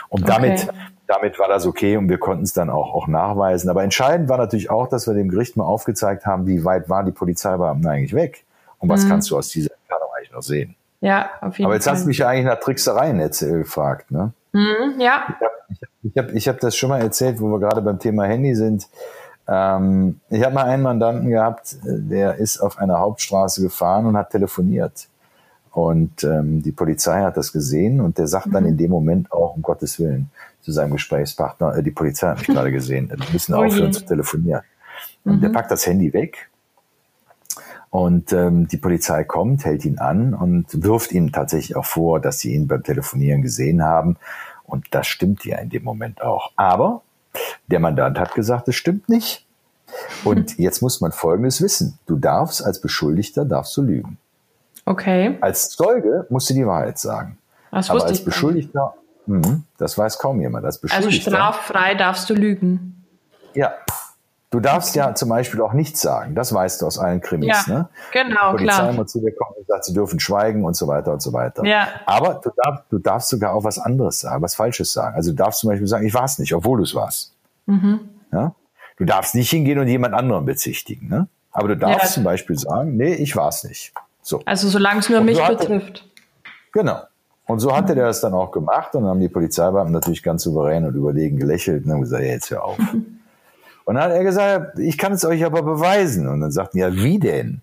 Und 0.09 0.23
okay. 0.23 0.33
damit, 0.33 0.69
damit 1.07 1.39
war 1.39 1.49
das 1.49 1.67
okay 1.67 1.97
und 1.97 2.09
wir 2.09 2.19
konnten 2.19 2.45
es 2.45 2.53
dann 2.53 2.71
auch, 2.71 2.95
auch 2.95 3.09
nachweisen. 3.09 3.71
Aber 3.71 3.83
entscheidend 3.83 4.29
war 4.29 4.39
natürlich 4.39 4.71
auch, 4.71 4.89
dass 4.89 5.07
wir 5.07 5.15
dem 5.15 5.29
Gericht 5.29 5.57
mal 5.57 5.65
aufgezeigt 5.65 6.25
haben, 6.25 6.47
wie 6.47 6.65
weit 6.65 6.89
waren 6.89 7.07
die 7.07 7.13
Polizeibeamten 7.13 7.87
eigentlich 7.89 8.15
weg 8.15 8.45
und 8.79 8.89
was 8.89 9.05
mhm. 9.05 9.09
kannst 9.09 9.31
du 9.31 9.37
aus 9.37 9.49
dieser 9.49 9.73
Entfernung 9.73 10.09
eigentlich 10.17 10.33
noch 10.33 10.43
sehen. 10.43 10.77
Ja, 11.01 11.31
auf 11.41 11.43
jeden 11.43 11.57
Fall. 11.57 11.65
Aber 11.67 11.75
jetzt 11.75 11.85
Fall. 11.85 11.95
hast 11.95 12.03
du 12.03 12.09
mich 12.09 12.19
ja 12.19 12.29
eigentlich 12.29 12.47
nach 12.47 12.61
Tricksereien 12.61 13.21
jetzt 13.21 13.41
gefragt, 13.41 14.11
ne? 14.11 14.33
Mhm, 14.53 15.01
ja. 15.01 15.37
Ich 16.03 16.17
habe 16.17 16.33
ich 16.33 16.49
hab 16.49 16.61
das 16.61 16.77
schon 16.77 16.91
mal 16.91 17.01
erzählt, 17.01 17.41
wo 17.41 17.49
wir 17.49 17.59
gerade 17.59 17.83
beim 17.83 17.99
Thema 17.99 18.25
Handy 18.25 18.55
sind. 18.55 18.89
Ähm, 19.47 20.21
ich 20.31 20.45
habe 20.45 20.55
mal 20.55 20.65
einen 20.65 20.83
Mandanten 20.83 21.31
gehabt, 21.31 21.77
der 21.83 22.37
ist 22.37 22.59
auf 22.59 22.79
einer 22.79 22.99
Hauptstraße 22.99 23.63
gefahren 23.63 24.07
und 24.07 24.17
hat 24.17 24.31
telefoniert. 24.31 25.09
Und 25.71 26.25
ähm, 26.25 26.63
die 26.63 26.73
Polizei 26.73 27.23
hat 27.23 27.37
das 27.37 27.53
gesehen 27.53 28.01
und 28.01 28.19
der 28.19 28.27
sagt 28.27 28.49
dann 28.53 28.65
mhm. 28.65 28.71
in 28.71 28.77
dem 28.77 28.91
Moment 28.91 29.33
auch, 29.33 29.55
um 29.55 29.63
Gottes 29.63 29.99
Willen, 29.99 30.31
zu 30.61 30.73
seinem 30.73 30.93
Gesprächspartner, 30.93 31.77
äh, 31.77 31.83
die 31.83 31.91
Polizei 31.91 32.29
hat 32.29 32.39
mich 32.39 32.49
gerade 32.49 32.73
gesehen, 32.73 33.11
wir 33.11 33.33
müssen 33.33 33.55
oh 33.55 33.65
aufhören 33.65 33.93
zu 33.93 34.05
telefonieren. 34.05 34.63
Und 35.25 35.37
mhm. 35.37 35.41
der 35.41 35.49
packt 35.51 35.71
das 35.71 35.87
Handy 35.87 36.13
weg 36.13 36.51
und 37.91 38.33
ähm, 38.33 38.69
die 38.69 38.77
Polizei 38.77 39.25
kommt, 39.25 39.65
hält 39.65 39.85
ihn 39.85 39.99
an 39.99 40.35
und 40.35 40.67
wirft 40.85 41.13
ihm 41.13 41.33
tatsächlich 41.33 41.77
auch 41.77 41.87
vor, 41.87 42.21
dass 42.21 42.41
sie 42.41 42.55
ihn 42.55 42.69
beim 42.69 42.83
Telefonieren 42.83 43.43
gesehen 43.43 43.83
haben. 43.83 44.17
Und 44.65 44.87
das 44.91 45.07
stimmt 45.07 45.45
ja 45.45 45.59
in 45.59 45.71
dem 45.71 45.85
Moment 45.85 46.21
auch. 46.23 46.53
Aber 46.57 47.03
der 47.69 47.81
Mandant 47.81 48.19
hat 48.19 48.35
gesagt, 48.35 48.69
es 48.69 48.77
stimmt 48.77 49.09
nicht. 49.09 49.47
Und 50.25 50.59
jetzt 50.59 50.83
muss 50.83 51.01
man 51.01 51.13
Folgendes 51.13 51.63
wissen. 51.63 51.99
Du 52.07 52.17
darfst 52.17 52.63
als 52.63 52.81
Beschuldigter, 52.81 53.47
darfst 53.47 53.75
du 53.77 53.83
lügen. 53.83 54.19
Okay. 54.85 55.39
Als 55.41 55.71
Zeuge 55.71 56.27
musst 56.29 56.51
du 56.51 56.55
die 56.55 56.67
Wahrheit 56.67 56.99
sagen. 56.99 57.39
Das 57.71 57.91
Aber 57.91 58.05
als 58.05 58.25
Beschuldigter, 58.25 58.95
mh, 59.27 59.61
das 59.79 59.97
weiß 59.97 60.19
kaum 60.19 60.41
jemand. 60.41 60.65
Als 60.65 60.83
also 60.83 60.83
Beschuldigter, 60.83 61.31
also 61.31 61.37
straffrei 61.37 61.95
darfst 61.95 62.29
du 62.29 62.35
lügen. 62.35 63.05
Ja, 63.55 63.75
Du 64.51 64.61
darfst 64.61 64.97
ja 64.97 65.15
zum 65.15 65.29
Beispiel 65.29 65.61
auch 65.61 65.75
nichts 65.75 66.01
sagen. 66.01 66.35
Das 66.35 66.55
weißt 66.55 66.81
du 66.81 66.87
aus 66.87 66.99
allen 66.99 67.21
Krimis. 67.21 67.67
Ja, 67.67 67.73
ne? 67.73 67.89
genau, 68.13 68.53
Die 68.53 68.65
Polizei 68.65 68.77
klar. 68.77 68.91
immer 68.91 69.07
zu 69.07 69.21
dir 69.21 69.35
kommt 69.35 69.59
und 69.59 69.67
sagt, 69.67 69.85
sie 69.85 69.93
dürfen 69.93 70.19
schweigen 70.21 70.65
und 70.65 70.75
so 70.75 70.89
weiter 70.89 71.13
und 71.13 71.21
so 71.21 71.35
weiter. 71.35 71.65
Ja. 71.67 71.89
Aber 72.07 72.41
du, 72.43 72.51
darf, 72.57 72.83
du 72.89 72.99
darfst 72.99 73.29
sogar 73.29 73.53
auch 73.53 73.65
was 73.65 73.79
anderes 73.79 74.21
sagen, 74.21 74.43
was 74.43 74.55
Falsches 74.55 74.91
sagen. 74.91 75.17
Also 75.17 75.33
du 75.33 75.37
darfst 75.37 75.61
zum 75.61 75.69
Beispiel 75.69 75.87
sagen, 75.87 76.07
ich 76.07 76.15
war 76.15 76.25
es 76.25 76.39
nicht, 76.39 76.55
obwohl 76.55 76.79
du 76.79 76.85
es 76.85 76.95
warst. 76.95 77.35
Mhm. 77.67 78.01
Ja? 78.33 78.55
Du 78.97 79.05
darfst 79.05 79.35
nicht 79.35 79.51
hingehen 79.51 79.79
und 79.81 79.89
jemand 79.89 80.15
anderen 80.15 80.47
bezichtigen. 80.47 81.09
Ne? 81.09 81.29
Aber 81.53 81.69
du 81.69 81.77
darfst 81.77 82.03
ja. 82.03 82.13
zum 82.15 82.25
Beispiel 82.25 82.59
sagen, 82.59 82.97
nee, 82.97 83.15
ich 83.15 83.37
war 83.37 83.49
es 83.49 83.65
nicht. 83.65 83.93
So. 84.23 84.41
Also 84.47 84.69
solange 84.69 85.01
es 85.01 85.11
nur 85.11 85.19
und 85.19 85.27
mich 85.27 85.37
so 85.37 85.47
betrifft. 85.47 86.07
Genau. 86.73 87.03
Und 87.47 87.61
so 87.61 87.77
hatte 87.77 87.93
mhm. 87.93 87.97
der 87.97 88.07
das 88.07 88.23
dann 88.23 88.33
auch 88.33 88.51
gemacht 88.51 88.95
und 88.95 89.03
dann 89.03 89.11
haben 89.11 89.21
die 89.21 89.29
Polizeibeamten 89.29 89.93
natürlich 89.93 90.23
ganz 90.23 90.43
souverän 90.43 90.87
und 90.87 90.95
überlegen 90.95 91.39
gelächelt 91.39 91.85
und 91.85 91.93
haben 91.93 92.01
gesagt, 92.01 92.23
ja, 92.23 92.31
jetzt 92.31 92.51
hör 92.51 92.65
auf. 92.65 92.79
Und 93.89 93.95
dann 93.95 94.05
hat 94.05 94.11
er 94.11 94.23
gesagt, 94.23 94.79
ich 94.79 94.99
kann 94.99 95.13
es 95.13 95.25
euch 95.25 95.47
aber 95.47 95.63
beweisen. 95.63 96.29
Und 96.29 96.43
dann 96.43 96.51
sagten, 96.51 96.77
ja, 96.77 96.93
wie 96.93 97.19
denn? 97.19 97.63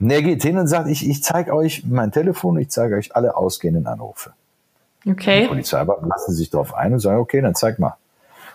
Und 0.00 0.08
er 0.10 0.22
geht 0.22 0.42
hin 0.42 0.56
und 0.56 0.68
sagt, 0.68 0.88
ich, 0.88 1.06
ich 1.06 1.22
zeige 1.22 1.54
euch 1.54 1.84
mein 1.84 2.12
Telefon, 2.12 2.58
ich 2.58 2.70
zeige 2.70 2.96
euch 2.96 3.14
alle 3.14 3.36
ausgehenden 3.36 3.86
Anrufe. 3.86 4.30
Okay. 5.06 5.42
Die 5.42 5.48
Polizeibeamten 5.48 6.08
lassen 6.08 6.32
sich 6.32 6.48
darauf 6.48 6.72
ein 6.72 6.94
und 6.94 7.00
sagen, 7.00 7.18
okay, 7.18 7.42
dann 7.42 7.54
zeig 7.54 7.78
mal. 7.78 7.98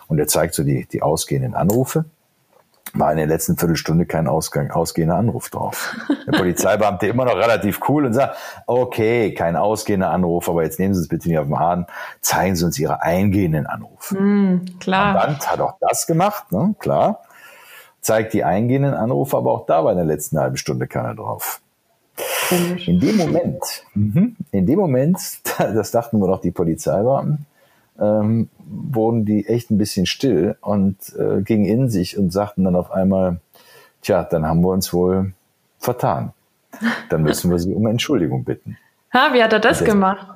Und 0.08 0.18
er 0.18 0.26
zeigt 0.26 0.54
so 0.54 0.64
die, 0.64 0.84
die 0.86 1.00
ausgehenden 1.00 1.54
Anrufe 1.54 2.06
war 2.94 3.10
in 3.10 3.18
der 3.18 3.26
letzten 3.26 3.56
Viertelstunde 3.56 4.06
kein 4.06 4.26
Ausgang, 4.28 4.70
ausgehender 4.70 5.16
Anruf 5.16 5.50
drauf. 5.50 5.96
Der 6.26 6.32
Polizeibeamte 6.32 7.06
immer 7.06 7.24
noch 7.24 7.36
relativ 7.36 7.80
cool 7.88 8.06
und 8.06 8.12
sagt, 8.12 8.36
okay, 8.66 9.34
kein 9.34 9.56
ausgehender 9.56 10.10
Anruf, 10.10 10.48
aber 10.48 10.62
jetzt 10.62 10.78
nehmen 10.78 10.94
Sie 10.94 11.00
es 11.00 11.08
bitte 11.08 11.28
nicht 11.28 11.38
auf 11.38 11.46
den 11.46 11.58
Hahn, 11.58 11.86
zeigen 12.20 12.56
Sie 12.56 12.64
uns 12.64 12.78
Ihre 12.78 13.02
eingehenden 13.02 13.66
Anrufe. 13.66 14.20
Mm, 14.20 14.78
klar. 14.78 15.14
Mandant 15.14 15.50
hat 15.50 15.60
auch 15.60 15.74
das 15.80 16.06
gemacht, 16.06 16.52
ne? 16.52 16.74
klar. 16.78 17.22
Zeigt 18.00 18.34
die 18.34 18.44
eingehenden 18.44 18.94
Anrufe, 18.94 19.36
aber 19.36 19.52
auch 19.52 19.66
da 19.66 19.84
war 19.84 19.90
in 19.90 19.98
der 19.98 20.06
letzten 20.06 20.38
halben 20.38 20.56
Stunde 20.56 20.86
keiner 20.86 21.14
drauf. 21.14 21.60
Komisch. 22.48 22.88
In 22.88 23.00
dem 23.00 23.16
Moment, 23.16 23.84
mhm, 23.94 24.36
in 24.52 24.66
dem 24.66 24.78
Moment, 24.78 25.18
das 25.58 25.90
dachten 25.90 26.18
wir 26.18 26.28
doch 26.28 26.40
die 26.40 26.52
Polizeibeamten, 26.52 27.46
ähm, 28.00 28.48
wurden 28.58 29.24
die 29.24 29.46
echt 29.46 29.70
ein 29.70 29.78
bisschen 29.78 30.06
still 30.06 30.56
und 30.60 30.96
äh, 31.18 31.42
gingen 31.42 31.64
in 31.64 31.88
sich 31.88 32.18
und 32.18 32.32
sagten 32.32 32.64
dann 32.64 32.76
auf 32.76 32.90
einmal, 32.90 33.40
tja, 34.02 34.24
dann 34.24 34.46
haben 34.46 34.60
wir 34.60 34.70
uns 34.70 34.92
wohl 34.92 35.32
vertan. 35.78 36.32
Dann 37.08 37.22
müssen 37.22 37.50
wir 37.50 37.58
sie 37.58 37.74
um 37.74 37.86
Entschuldigung 37.86 38.44
bitten. 38.44 38.76
Ha, 39.12 39.32
wie 39.32 39.42
hat 39.42 39.52
er 39.52 39.60
das 39.60 39.84
gemacht? 39.84 40.26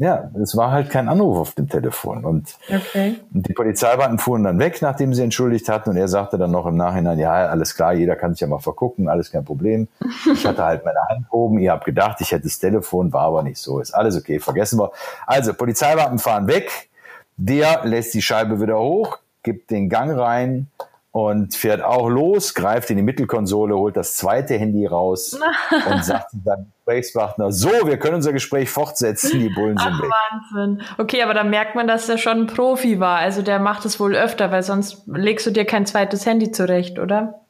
Ja, 0.00 0.30
es 0.42 0.56
war 0.56 0.70
halt 0.70 0.88
kein 0.88 1.10
Anruf 1.10 1.36
auf 1.36 1.52
dem 1.52 1.68
Telefon. 1.68 2.24
Und, 2.24 2.56
okay. 2.70 3.20
und 3.34 3.46
die 3.46 3.52
Polizeibeamten 3.52 4.18
fuhren 4.18 4.44
dann 4.44 4.58
weg, 4.58 4.80
nachdem 4.80 5.12
sie 5.12 5.22
entschuldigt 5.22 5.68
hatten. 5.68 5.90
Und 5.90 5.98
er 5.98 6.08
sagte 6.08 6.38
dann 6.38 6.50
noch 6.50 6.64
im 6.64 6.78
Nachhinein, 6.78 7.18
ja, 7.18 7.32
alles 7.32 7.76
klar, 7.76 7.92
jeder 7.92 8.16
kann 8.16 8.32
sich 8.32 8.40
ja 8.40 8.46
mal 8.46 8.60
vergucken, 8.60 9.10
alles 9.10 9.30
kein 9.30 9.44
Problem. 9.44 9.88
Ich 10.32 10.46
hatte 10.46 10.64
halt 10.64 10.86
meine 10.86 11.00
Hand 11.10 11.26
oben, 11.30 11.58
ihr 11.58 11.72
habt 11.72 11.84
gedacht, 11.84 12.16
ich 12.22 12.32
hätte 12.32 12.44
das 12.44 12.58
Telefon, 12.58 13.12
war 13.12 13.24
aber 13.24 13.42
nicht 13.42 13.58
so. 13.58 13.78
Ist 13.78 13.92
alles 13.92 14.16
okay, 14.16 14.38
vergessen 14.38 14.78
wir. 14.78 14.90
Also, 15.26 15.52
Polizeibeamten 15.52 16.18
fahren 16.18 16.46
weg. 16.46 16.88
Der 17.36 17.84
lässt 17.84 18.14
die 18.14 18.22
Scheibe 18.22 18.58
wieder 18.58 18.78
hoch, 18.78 19.18
gibt 19.42 19.70
den 19.70 19.90
Gang 19.90 20.18
rein, 20.18 20.68
und 21.12 21.54
fährt 21.54 21.82
auch 21.82 22.08
los, 22.08 22.54
greift 22.54 22.90
in 22.90 22.96
die 22.96 23.02
Mittelkonsole, 23.02 23.76
holt 23.76 23.96
das 23.96 24.16
zweite 24.16 24.56
Handy 24.56 24.86
raus 24.86 25.38
und 25.90 26.04
sagt 26.04 26.30
seinem 26.44 26.66
Gesprächspartner, 26.84 27.50
so, 27.50 27.70
wir 27.84 27.98
können 27.98 28.16
unser 28.16 28.32
Gespräch 28.32 28.70
fortsetzen, 28.70 29.40
die 29.40 29.48
Bullen 29.48 29.76
sind 29.76 29.92
Ach, 29.92 30.02
weg. 30.02 30.10
Wahnsinn. 30.30 30.82
Okay, 30.98 31.22
aber 31.22 31.34
da 31.34 31.42
merkt 31.42 31.74
man, 31.74 31.88
dass 31.88 32.08
er 32.08 32.18
schon 32.18 32.42
ein 32.42 32.46
Profi 32.46 33.00
war. 33.00 33.18
Also 33.18 33.42
der 33.42 33.58
macht 33.58 33.84
es 33.84 33.98
wohl 33.98 34.14
öfter, 34.14 34.52
weil 34.52 34.62
sonst 34.62 35.02
legst 35.06 35.46
du 35.46 35.50
dir 35.50 35.64
kein 35.64 35.84
zweites 35.84 36.26
Handy 36.26 36.52
zurecht, 36.52 36.98
oder? 37.00 37.40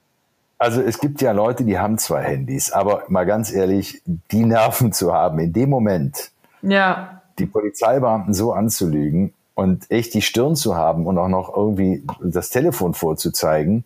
Also 0.56 0.82
es 0.82 0.98
gibt 0.98 1.22
ja 1.22 1.32
Leute, 1.32 1.64
die 1.64 1.78
haben 1.78 1.96
zwei 1.98 2.22
Handys, 2.22 2.70
aber 2.70 3.04
mal 3.08 3.24
ganz 3.24 3.52
ehrlich, 3.52 4.02
die 4.04 4.44
Nerven 4.44 4.92
zu 4.92 5.12
haben, 5.12 5.38
in 5.38 5.52
dem 5.52 5.70
Moment 5.70 6.30
ja. 6.62 7.22
die 7.38 7.46
Polizeibeamten 7.46 8.34
so 8.34 8.52
anzulügen, 8.52 9.32
und 9.60 9.90
echt 9.90 10.14
die 10.14 10.22
Stirn 10.22 10.56
zu 10.56 10.74
haben 10.74 11.06
und 11.06 11.18
auch 11.18 11.28
noch 11.28 11.54
irgendwie 11.54 12.02
das 12.22 12.48
Telefon 12.48 12.94
vorzuzeigen, 12.94 13.84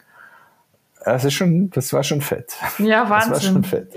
das 1.05 1.25
ist 1.25 1.35
schon, 1.35 1.71
das 1.71 1.93
war 1.93 2.05
schon 2.05 2.21
fett. 2.21 2.55
Ja, 2.79 3.11
Wahnsinn. 3.11 3.33
Das 3.33 3.45
war 3.45 3.53
schon 3.53 3.65
fett. 3.65 3.93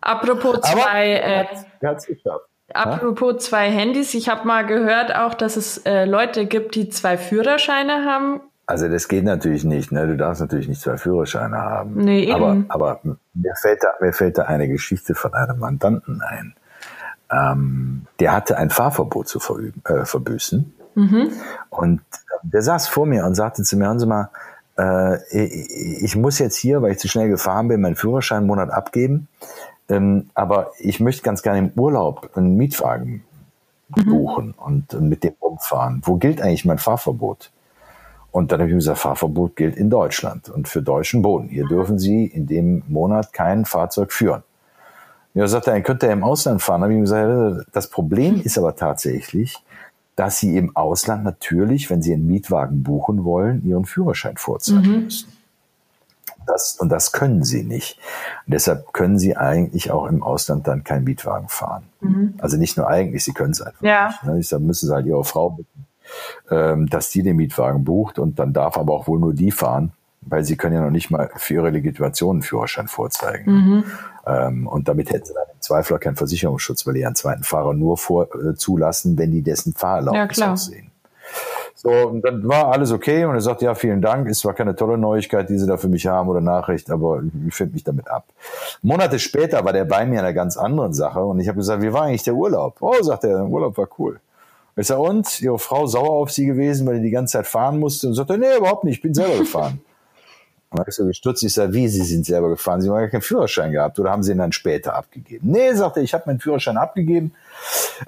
Apropos 0.00 0.60
zwei, 0.60 1.20
Aber, 1.20 1.42
äh, 1.42 1.46
hat's 1.84 2.06
geschafft. 2.06 2.44
Apropos 2.72 3.32
ja? 3.32 3.38
zwei 3.38 3.70
Handys, 3.70 4.14
ich 4.14 4.28
habe 4.28 4.46
mal 4.46 4.64
gehört 4.64 5.12
auch, 5.12 5.34
dass 5.34 5.56
es 5.56 5.78
äh, 5.78 6.04
Leute 6.04 6.46
gibt, 6.46 6.76
die 6.76 6.88
zwei 6.88 7.18
Führerscheine 7.18 8.04
haben. 8.04 8.40
Also 8.66 8.88
das 8.88 9.08
geht 9.08 9.24
natürlich 9.24 9.64
nicht, 9.64 9.90
ne? 9.90 10.06
Du 10.06 10.16
darfst 10.16 10.40
natürlich 10.40 10.68
nicht 10.68 10.80
zwei 10.80 10.98
Führerscheine 10.98 11.56
haben. 11.56 11.96
Nee, 11.96 12.30
aber, 12.30 12.50
eben. 12.50 12.66
aber 12.68 13.00
mir 13.34 13.54
fällt 13.60 13.82
da, 13.82 13.88
mir 14.00 14.12
fällt 14.12 14.38
da 14.38 14.42
eine 14.44 14.68
Geschichte 14.68 15.16
von 15.16 15.34
einem 15.34 15.58
Mandanten 15.58 16.22
ein. 16.22 16.54
Ähm, 17.32 18.06
der 18.20 18.32
hatte 18.32 18.56
ein 18.56 18.70
Fahrverbot 18.70 19.26
zu 19.26 19.40
verüben, 19.40 19.82
äh, 19.84 20.04
verbüßen. 20.04 20.74
Mhm. 20.98 21.30
Und 21.70 22.00
der 22.42 22.62
saß 22.62 22.88
vor 22.88 23.06
mir 23.06 23.24
und 23.24 23.34
sagte 23.34 23.62
zu 23.62 23.76
mir, 23.76 23.86
hören 23.86 24.00
Sie 24.00 24.06
mal, 24.06 24.30
äh, 24.76 25.18
ich 25.30 26.16
muss 26.16 26.38
jetzt 26.38 26.56
hier, 26.56 26.82
weil 26.82 26.92
ich 26.92 26.98
zu 26.98 27.08
schnell 27.08 27.28
gefahren 27.28 27.68
bin, 27.68 27.80
meinen 27.80 27.96
Führerschein 27.96 28.38
einen 28.38 28.46
Monat 28.46 28.70
abgeben. 28.70 29.28
Ähm, 29.88 30.30
aber 30.34 30.72
ich 30.78 31.00
möchte 31.00 31.22
ganz 31.22 31.42
gerne 31.42 31.58
im 31.58 31.72
Urlaub 31.80 32.30
einen 32.34 32.56
Mietwagen 32.56 33.24
mhm. 33.94 34.04
buchen 34.04 34.54
und 34.56 35.00
mit 35.00 35.22
dem 35.22 35.34
umfahren. 35.38 36.02
Wo 36.04 36.16
gilt 36.16 36.40
eigentlich 36.42 36.64
mein 36.64 36.78
Fahrverbot? 36.78 37.50
Und 38.30 38.52
dann 38.52 38.60
habe 38.60 38.68
ich 38.68 38.74
ihm 38.74 38.78
gesagt, 38.78 38.98
Fahrverbot 38.98 39.56
gilt 39.56 39.76
in 39.76 39.88
Deutschland 39.88 40.50
und 40.50 40.68
für 40.68 40.82
deutschen 40.82 41.22
Boden. 41.22 41.48
Hier 41.48 41.66
dürfen 41.66 41.98
Sie 41.98 42.26
in 42.26 42.46
dem 42.46 42.82
Monat 42.86 43.32
kein 43.32 43.64
Fahrzeug 43.64 44.12
führen. 44.12 44.42
Ja, 45.32 45.46
sagt 45.46 45.66
er, 45.68 45.74
dann 45.74 45.82
könnte 45.82 46.06
er 46.06 46.12
im 46.12 46.24
Ausland 46.24 46.60
fahren. 46.60 46.80
Da 46.80 46.84
habe 46.84 46.92
ich 46.92 46.98
ihm 46.98 47.02
gesagt, 47.02 47.66
das 47.72 47.88
Problem 47.88 48.40
ist 48.42 48.58
aber 48.58 48.76
tatsächlich, 48.76 49.62
dass 50.18 50.40
sie 50.40 50.56
im 50.56 50.74
Ausland 50.74 51.22
natürlich, 51.22 51.90
wenn 51.90 52.02
sie 52.02 52.12
einen 52.12 52.26
Mietwagen 52.26 52.82
buchen 52.82 53.22
wollen, 53.22 53.64
ihren 53.64 53.84
Führerschein 53.84 54.36
vorzeigen 54.36 54.82
mhm. 54.82 55.04
müssen. 55.04 55.32
Das, 56.44 56.74
und 56.80 56.88
das 56.88 57.12
können 57.12 57.44
sie 57.44 57.62
nicht. 57.62 58.00
Und 58.44 58.54
deshalb 58.54 58.92
können 58.92 59.20
sie 59.20 59.36
eigentlich 59.36 59.92
auch 59.92 60.06
im 60.06 60.24
Ausland 60.24 60.66
dann 60.66 60.82
keinen 60.82 61.04
Mietwagen 61.04 61.48
fahren. 61.48 61.84
Mhm. 62.00 62.34
Also 62.38 62.56
nicht 62.56 62.76
nur 62.76 62.88
eigentlich, 62.88 63.22
sie 63.22 63.32
können 63.32 63.52
es 63.52 63.62
einfach 63.62 63.80
ja. 63.80 64.08
nicht. 64.08 64.24
Ne? 64.24 64.34
Deshalb 64.38 64.62
müssen 64.62 64.88
sie 64.88 64.92
halt 64.92 65.06
ihre 65.06 65.22
Frau 65.22 65.50
bitten, 65.50 65.86
ähm, 66.50 66.88
dass 66.88 67.10
die 67.10 67.22
den 67.22 67.36
Mietwagen 67.36 67.84
bucht 67.84 68.18
und 68.18 68.40
dann 68.40 68.52
darf 68.52 68.76
aber 68.76 68.94
auch 68.94 69.06
wohl 69.06 69.20
nur 69.20 69.34
die 69.34 69.52
fahren, 69.52 69.92
weil 70.22 70.42
sie 70.42 70.56
können 70.56 70.74
ja 70.74 70.82
noch 70.82 70.90
nicht 70.90 71.12
mal 71.12 71.30
für 71.36 71.54
ihre 71.54 71.70
Legitimation 71.70 72.36
einen 72.36 72.42
Führerschein 72.42 72.88
vorzeigen. 72.88 73.52
Mhm. 73.52 73.84
Ähm, 74.28 74.66
und 74.66 74.88
damit 74.88 75.10
hätten 75.10 75.26
sie 75.26 75.34
dann 75.34 75.44
im 75.54 75.60
Zweifel 75.60 75.96
auch 75.96 76.00
keinen 76.00 76.16
Versicherungsschutz, 76.16 76.86
weil 76.86 76.94
die 76.94 77.06
einen 77.06 77.14
zweiten 77.14 77.44
Fahrer 77.44 77.72
nur 77.72 77.96
vor, 77.96 78.28
äh, 78.34 78.54
zulassen, 78.54 79.16
wenn 79.16 79.30
die 79.30 79.42
dessen 79.42 79.72
Fahrerlaubnis 79.72 80.36
ja, 80.36 80.52
aussehen. 80.52 80.90
So, 81.74 81.90
und 81.90 82.22
dann 82.22 82.46
war 82.48 82.72
alles 82.72 82.90
okay 82.90 83.24
und 83.24 83.34
er 83.36 83.40
sagt, 83.40 83.62
ja, 83.62 83.74
vielen 83.74 84.02
Dank, 84.02 84.28
ist 84.28 84.40
zwar 84.40 84.52
keine 84.52 84.74
tolle 84.74 84.98
Neuigkeit, 84.98 85.48
die 85.48 85.56
Sie 85.56 85.66
da 85.66 85.76
für 85.76 85.88
mich 85.88 86.08
haben 86.08 86.28
oder 86.28 86.40
Nachricht, 86.40 86.90
aber 86.90 87.22
ich 87.46 87.54
finde 87.54 87.74
mich 87.74 87.84
damit 87.84 88.08
ab. 88.08 88.26
Monate 88.82 89.20
später 89.20 89.64
war 89.64 89.72
der 89.72 89.84
bei 89.84 90.04
mir 90.04 90.14
in 90.14 90.18
einer 90.18 90.32
ganz 90.32 90.56
anderen 90.56 90.92
Sache 90.92 91.20
und 91.20 91.38
ich 91.38 91.46
habe 91.46 91.58
gesagt, 91.58 91.80
wie 91.82 91.92
war 91.92 92.02
eigentlich 92.02 92.24
der 92.24 92.34
Urlaub? 92.34 92.78
Oh, 92.80 93.00
sagt 93.00 93.22
er, 93.22 93.36
der 93.36 93.46
Urlaub 93.46 93.78
war 93.78 93.88
cool. 93.98 94.18
Ich 94.74 94.88
sage, 94.88 95.00
und? 95.00 95.40
Ihre 95.40 95.58
Frau 95.58 95.86
sauer 95.86 96.10
auf 96.10 96.30
Sie 96.32 96.46
gewesen, 96.46 96.86
weil 96.86 96.96
die 96.96 97.04
die 97.04 97.10
ganze 97.10 97.32
Zeit 97.32 97.46
fahren 97.46 97.78
musste? 97.78 98.08
Und 98.08 98.14
sagt 98.14 98.30
er, 98.30 98.38
nee, 98.38 98.56
überhaupt 98.56 98.84
nicht, 98.84 98.96
ich 98.96 99.02
bin 99.02 99.14
selber 99.14 99.38
gefahren. 99.38 99.80
Und 100.70 100.78
dann 100.78 100.80
habe 100.80 100.90
ich 100.90 100.96
so 100.96 101.06
gestutzt, 101.06 101.42
ich 101.42 101.54
sage, 101.54 101.72
wie, 101.72 101.88
Sie 101.88 102.04
sind 102.04 102.26
selber 102.26 102.50
gefahren? 102.50 102.82
Sie 102.82 102.90
haben 102.90 103.00
ja 103.00 103.08
keinen 103.08 103.22
Führerschein 103.22 103.72
gehabt 103.72 103.98
oder 103.98 104.10
haben 104.10 104.22
Sie 104.22 104.32
ihn 104.32 104.38
dann 104.38 104.52
später 104.52 104.94
abgegeben? 104.94 105.50
Nee, 105.50 105.72
sagt 105.72 105.96
er, 105.96 106.02
ich 106.02 106.12
habe 106.12 106.24
meinen 106.26 106.40
Führerschein 106.40 106.76
abgegeben 106.76 107.32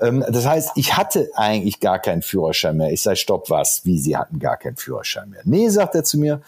ähm, 0.00 0.24
das 0.28 0.46
heißt, 0.46 0.72
ich 0.76 0.96
hatte 0.96 1.30
eigentlich 1.34 1.80
gar 1.80 1.98
keinen 1.98 2.22
Führerschein 2.22 2.76
mehr. 2.76 2.92
Ich 2.92 3.02
sage, 3.02 3.16
stopp, 3.16 3.50
was? 3.50 3.84
Wie, 3.84 3.98
Sie 3.98 4.16
hatten 4.16 4.38
gar 4.38 4.56
keinen 4.56 4.76
Führerschein 4.76 5.30
mehr? 5.30 5.40
Nee, 5.44 5.68
sagt 5.68 5.94
er 5.94 6.04
zu 6.04 6.18
mir, 6.18 6.40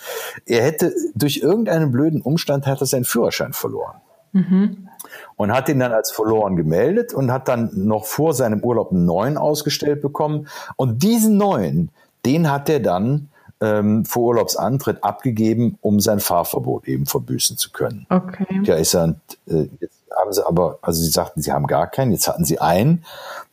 er 0.46 0.62
hätte 0.62 0.94
durch 1.14 1.38
irgendeinen 1.38 1.90
blöden 1.92 2.22
Umstand 2.22 2.66
hat 2.66 2.80
er 2.80 2.86
seinen 2.86 3.04
Führerschein 3.04 3.52
verloren. 3.52 3.96
Mhm. 4.32 4.88
Und 5.36 5.52
hat 5.52 5.68
ihn 5.68 5.80
dann 5.80 5.92
als 5.92 6.10
verloren 6.10 6.56
gemeldet 6.56 7.12
und 7.12 7.32
hat 7.32 7.48
dann 7.48 7.70
noch 7.74 8.06
vor 8.06 8.32
seinem 8.32 8.60
Urlaub 8.60 8.92
einen 8.92 9.04
neuen 9.04 9.36
ausgestellt 9.36 10.00
bekommen. 10.00 10.48
Und 10.76 11.02
diesen 11.02 11.36
neuen, 11.36 11.90
den 12.24 12.50
hat 12.50 12.68
er 12.68 12.80
dann 12.80 13.28
ähm, 13.62 14.04
vor 14.04 14.22
Urlaubsantritt 14.24 15.04
abgegeben, 15.04 15.78
um 15.80 16.00
sein 16.00 16.18
Fahrverbot 16.18 16.88
eben 16.88 17.06
verbüßen 17.06 17.56
zu 17.56 17.70
können. 17.70 18.06
Okay. 18.10 18.60
Ja, 18.64 18.74
ist 18.74 18.94
er, 18.94 19.14
äh, 19.46 19.68
jetzt 19.78 20.02
haben 20.18 20.32
sie 20.32 20.46
aber, 20.46 20.80
also 20.82 21.00
sie 21.00 21.10
sagten, 21.10 21.40
sie 21.40 21.52
haben 21.52 21.68
gar 21.68 21.86
keinen, 21.86 22.10
jetzt 22.10 22.26
hatten 22.26 22.44
sie 22.44 22.58
einen, 22.58 23.04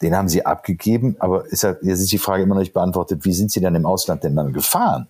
den 0.01 0.17
haben 0.17 0.27
sie 0.27 0.45
abgegeben, 0.45 1.15
aber 1.19 1.45
ist 1.45 1.63
ja, 1.63 1.75
jetzt 1.81 2.01
ist 2.01 2.11
die 2.11 2.17
Frage 2.17 2.43
immer 2.43 2.55
noch 2.55 2.61
nicht 2.61 2.73
beantwortet, 2.73 3.23
wie 3.23 3.33
sind 3.33 3.51
sie 3.51 3.61
dann 3.61 3.75
im 3.75 3.85
Ausland 3.85 4.23
denn 4.23 4.35
dann 4.35 4.51
gefahren? 4.51 5.07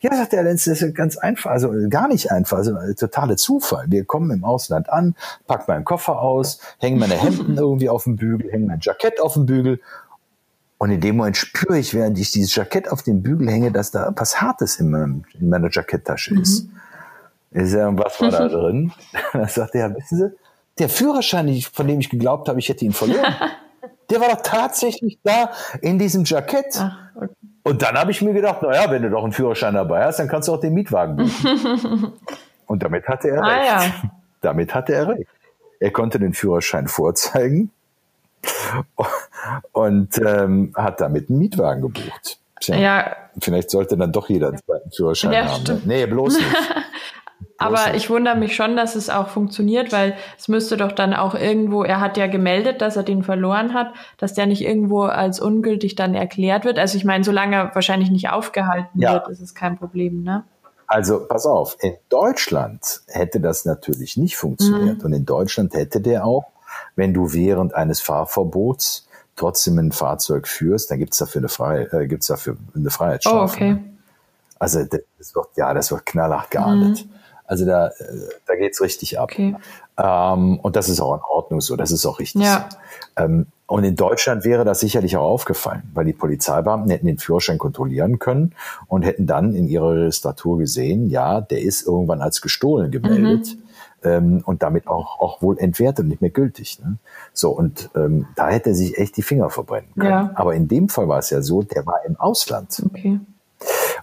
Ja, 0.00 0.14
sagt 0.14 0.32
der 0.32 0.42
Lenz, 0.42 0.64
das 0.64 0.82
ist 0.82 0.94
ganz 0.94 1.16
einfach, 1.16 1.50
also 1.50 1.72
gar 1.88 2.06
nicht 2.06 2.30
einfach, 2.30 2.58
also 2.58 2.76
totale 2.96 3.36
Zufall. 3.36 3.86
Wir 3.88 4.04
kommen 4.04 4.30
im 4.30 4.44
Ausland 4.44 4.88
an, 4.88 5.16
packen 5.46 5.64
meinen 5.66 5.84
Koffer 5.84 6.20
aus, 6.20 6.60
hängen 6.78 6.98
meine 6.98 7.14
Hemden 7.14 7.56
irgendwie 7.58 7.88
auf 7.88 8.04
den 8.04 8.16
Bügel, 8.16 8.52
hängen 8.52 8.66
mein 8.66 8.80
Jackett 8.80 9.20
auf 9.20 9.34
den 9.34 9.46
Bügel 9.46 9.80
und 10.84 10.90
in 10.90 11.00
dem 11.00 11.16
Moment 11.16 11.38
spüre 11.38 11.78
ich, 11.78 11.94
während 11.94 12.18
ich 12.18 12.30
dieses 12.30 12.54
Jackett 12.54 12.92
auf 12.92 13.02
den 13.02 13.22
Bügel 13.22 13.48
hänge, 13.48 13.72
dass 13.72 13.90
da 13.90 14.12
was 14.16 14.42
Hartes 14.42 14.76
in, 14.76 14.90
meinem, 14.90 15.24
in 15.32 15.48
meiner 15.48 15.70
Jacketttasche 15.70 16.38
ist. 16.38 16.66
Mhm. 17.52 17.62
Ich 17.62 17.70
sage, 17.70 17.96
was 17.96 18.20
war 18.20 18.30
da 18.30 18.48
drin? 18.48 18.92
Dann 19.32 19.48
sagt 19.48 19.74
er, 19.74 19.88
ja, 19.88 19.96
wissen 19.96 20.18
Sie, 20.18 20.32
der 20.76 20.90
Führerschein, 20.90 21.48
von 21.72 21.88
dem 21.88 22.00
ich 22.00 22.10
geglaubt 22.10 22.50
habe, 22.50 22.58
ich 22.58 22.68
hätte 22.68 22.84
ihn 22.84 22.92
verloren, 22.92 23.34
der 24.10 24.20
war 24.20 24.28
doch 24.28 24.42
tatsächlich 24.42 25.18
da 25.22 25.52
in 25.80 25.98
diesem 25.98 26.24
Jackett. 26.24 26.78
Ach, 26.78 26.98
okay. 27.14 27.28
Und 27.62 27.80
dann 27.80 27.94
habe 27.96 28.10
ich 28.10 28.20
mir 28.20 28.34
gedacht, 28.34 28.60
naja, 28.60 28.90
wenn 28.90 29.00
du 29.00 29.08
doch 29.08 29.24
einen 29.24 29.32
Führerschein 29.32 29.72
dabei 29.72 30.04
hast, 30.04 30.18
dann 30.18 30.28
kannst 30.28 30.48
du 30.48 30.52
auch 30.52 30.60
den 30.60 30.74
Mietwagen 30.74 31.16
buchen. 31.16 32.12
Und 32.66 32.82
damit 32.82 33.08
hatte 33.08 33.30
er 33.30 33.42
ah, 33.42 33.48
recht. 33.48 33.94
Ja. 34.02 34.10
Damit 34.42 34.74
hatte 34.74 34.92
er 34.92 35.08
recht. 35.08 35.30
Er 35.80 35.92
konnte 35.92 36.18
den 36.18 36.34
Führerschein 36.34 36.88
vorzeigen 36.88 37.70
und 39.72 40.18
ähm, 40.18 40.72
hat 40.74 41.00
damit 41.00 41.28
einen 41.28 41.38
Mietwagen 41.38 41.82
gebucht. 41.82 42.38
Tja, 42.60 42.76
ja. 42.76 43.16
Vielleicht 43.40 43.70
sollte 43.70 43.96
dann 43.96 44.12
doch 44.12 44.28
jeder 44.28 44.48
einen 44.48 44.58
zweiten 44.58 44.90
Führerschein 44.90 45.32
ja, 45.32 45.44
haben. 45.44 45.50
Ne? 45.50 45.60
Stimmt. 45.60 45.86
Nee, 45.86 46.06
bloß 46.06 46.36
nicht. 46.36 46.46
Aber 47.58 47.94
ich 47.94 48.10
wundere 48.10 48.36
mich 48.36 48.54
schon, 48.54 48.76
dass 48.76 48.94
es 48.94 49.10
auch 49.10 49.28
funktioniert, 49.28 49.92
weil 49.92 50.16
es 50.38 50.48
müsste 50.48 50.76
doch 50.76 50.92
dann 50.92 51.14
auch 51.14 51.34
irgendwo, 51.34 51.82
er 51.82 52.00
hat 52.00 52.16
ja 52.16 52.26
gemeldet, 52.26 52.80
dass 52.80 52.96
er 52.96 53.04
den 53.04 53.22
verloren 53.22 53.74
hat, 53.74 53.94
dass 54.18 54.34
der 54.34 54.46
nicht 54.46 54.62
irgendwo 54.62 55.02
als 55.02 55.40
ungültig 55.40 55.94
dann 55.94 56.14
erklärt 56.14 56.64
wird. 56.64 56.78
Also 56.78 56.96
ich 56.96 57.04
meine, 57.04 57.24
solange 57.24 57.56
er 57.56 57.74
wahrscheinlich 57.74 58.10
nicht 58.10 58.28
aufgehalten 58.30 59.00
ja. 59.00 59.14
wird, 59.14 59.28
ist 59.28 59.40
es 59.40 59.54
kein 59.54 59.78
Problem, 59.78 60.22
ne? 60.22 60.44
Also 60.86 61.26
pass 61.26 61.46
auf, 61.46 61.76
in 61.80 61.94
Deutschland 62.08 63.00
hätte 63.08 63.40
das 63.40 63.64
natürlich 63.64 64.16
nicht 64.16 64.36
funktioniert. 64.36 64.98
Mhm. 64.98 65.04
Und 65.04 65.12
in 65.14 65.24
Deutschland 65.24 65.74
hätte 65.74 66.00
der 66.00 66.26
auch, 66.26 66.44
wenn 66.94 67.14
du 67.14 67.32
während 67.32 67.74
eines 67.74 68.00
Fahrverbots 68.00 69.08
trotzdem 69.36 69.78
ein 69.78 69.92
Fahrzeug 69.92 70.48
führst, 70.48 70.90
dann 70.90 70.98
gibt's 70.98 71.18
dafür 71.18 71.40
eine, 71.40 71.48
Frei 71.48 71.88
äh, 71.92 72.06
gibt's 72.06 72.26
dafür 72.26 72.56
eine 72.74 72.90
Freiheitsstrafe. 72.90 73.38
Oh, 73.38 73.54
okay. 73.54 73.80
Also 74.58 74.84
das 74.84 75.34
wird, 75.34 75.48
ja, 75.56 75.74
das 75.74 75.90
wird 75.90 76.06
knallhart 76.06 76.50
geahndet. 76.50 77.04
Mhm. 77.04 77.10
Also 77.46 77.66
da, 77.66 77.90
da 78.46 78.54
geht's 78.56 78.80
richtig 78.80 79.18
ab. 79.18 79.30
Okay. 79.30 79.54
Ähm, 79.98 80.58
und 80.60 80.76
das 80.76 80.88
ist 80.88 81.00
auch 81.00 81.14
in 81.14 81.20
Ordnung 81.28 81.60
so, 81.60 81.76
das 81.76 81.90
ist 81.90 82.06
auch 82.06 82.18
richtig 82.18 82.42
ja. 82.42 82.68
so. 82.70 83.24
Ähm, 83.24 83.46
und 83.66 83.84
in 83.84 83.96
Deutschland 83.96 84.44
wäre 84.44 84.64
das 84.64 84.80
sicherlich 84.80 85.16
auch 85.16 85.24
aufgefallen, 85.24 85.82
weil 85.94 86.04
die 86.04 86.12
Polizeibeamten 86.12 86.90
hätten 86.90 87.06
den 87.06 87.18
Führerschein 87.18 87.58
kontrollieren 87.58 88.18
können 88.18 88.54
und 88.88 89.02
hätten 89.02 89.26
dann 89.26 89.54
in 89.54 89.68
ihrer 89.68 89.92
Registratur 89.94 90.58
gesehen, 90.58 91.08
ja, 91.08 91.40
der 91.40 91.62
ist 91.62 91.86
irgendwann 91.86 92.20
als 92.20 92.40
gestohlen 92.40 92.90
gemeldet. 92.90 93.56
Mhm. 93.56 93.63
Ähm, 94.04 94.42
und 94.44 94.62
damit 94.62 94.86
auch, 94.86 95.18
auch 95.20 95.42
wohl 95.42 95.58
entwertet 95.58 96.00
und 96.00 96.08
nicht 96.08 96.20
mehr 96.20 96.30
gültig. 96.30 96.78
Ne? 96.80 96.98
So, 97.32 97.50
und 97.50 97.90
ähm, 97.96 98.26
da 98.36 98.48
hätte 98.48 98.70
er 98.70 98.74
sich 98.74 98.98
echt 98.98 99.16
die 99.16 99.22
Finger 99.22 99.50
verbrennen 99.50 99.90
können. 99.94 100.10
Ja. 100.10 100.30
Aber 100.34 100.54
in 100.54 100.68
dem 100.68 100.88
Fall 100.88 101.08
war 101.08 101.18
es 101.18 101.30
ja 101.30 101.40
so, 101.42 101.62
der 101.62 101.86
war 101.86 102.04
im 102.06 102.16
Ausland. 102.16 102.82
Okay. 102.86 103.18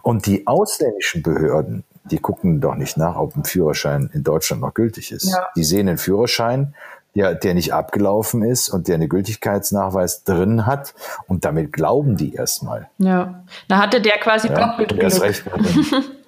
Und 0.02 0.26
die 0.26 0.48
ausländischen 0.48 1.22
Behörden, 1.22 1.84
die 2.06 2.18
gucken 2.18 2.62
doch 2.62 2.76
nicht 2.76 2.98
nach, 2.98 3.18
ob 3.18 3.36
ein 3.36 3.44
Führerschein 3.44 4.10
in 4.14 4.24
Deutschland 4.24 4.62
noch 4.62 4.74
gültig 4.74 5.12
ist. 5.12 5.30
Ja. 5.30 5.48
Die 5.56 5.64
sehen 5.64 5.88
einen 5.88 5.98
Führerschein, 5.98 6.74
der, 7.16 7.36
der 7.36 7.54
nicht 7.54 7.74
abgelaufen 7.74 8.44
ist 8.44 8.70
und 8.70 8.88
der 8.88 8.96
eine 8.96 9.08
Gültigkeitsnachweis 9.08 10.24
drin 10.24 10.66
hat 10.66 10.94
und 11.28 11.46
damit 11.46 11.74
glauben 11.74 12.16
die 12.16 12.34
erstmal. 12.34 12.90
Ja, 12.98 13.44
da 13.68 13.78
hatte 13.78 14.02
der 14.02 14.18
quasi 14.20 14.48
ja, 14.48 14.56
doppelt 14.56 14.98
Glück. 14.98 15.22
Recht 15.22 15.44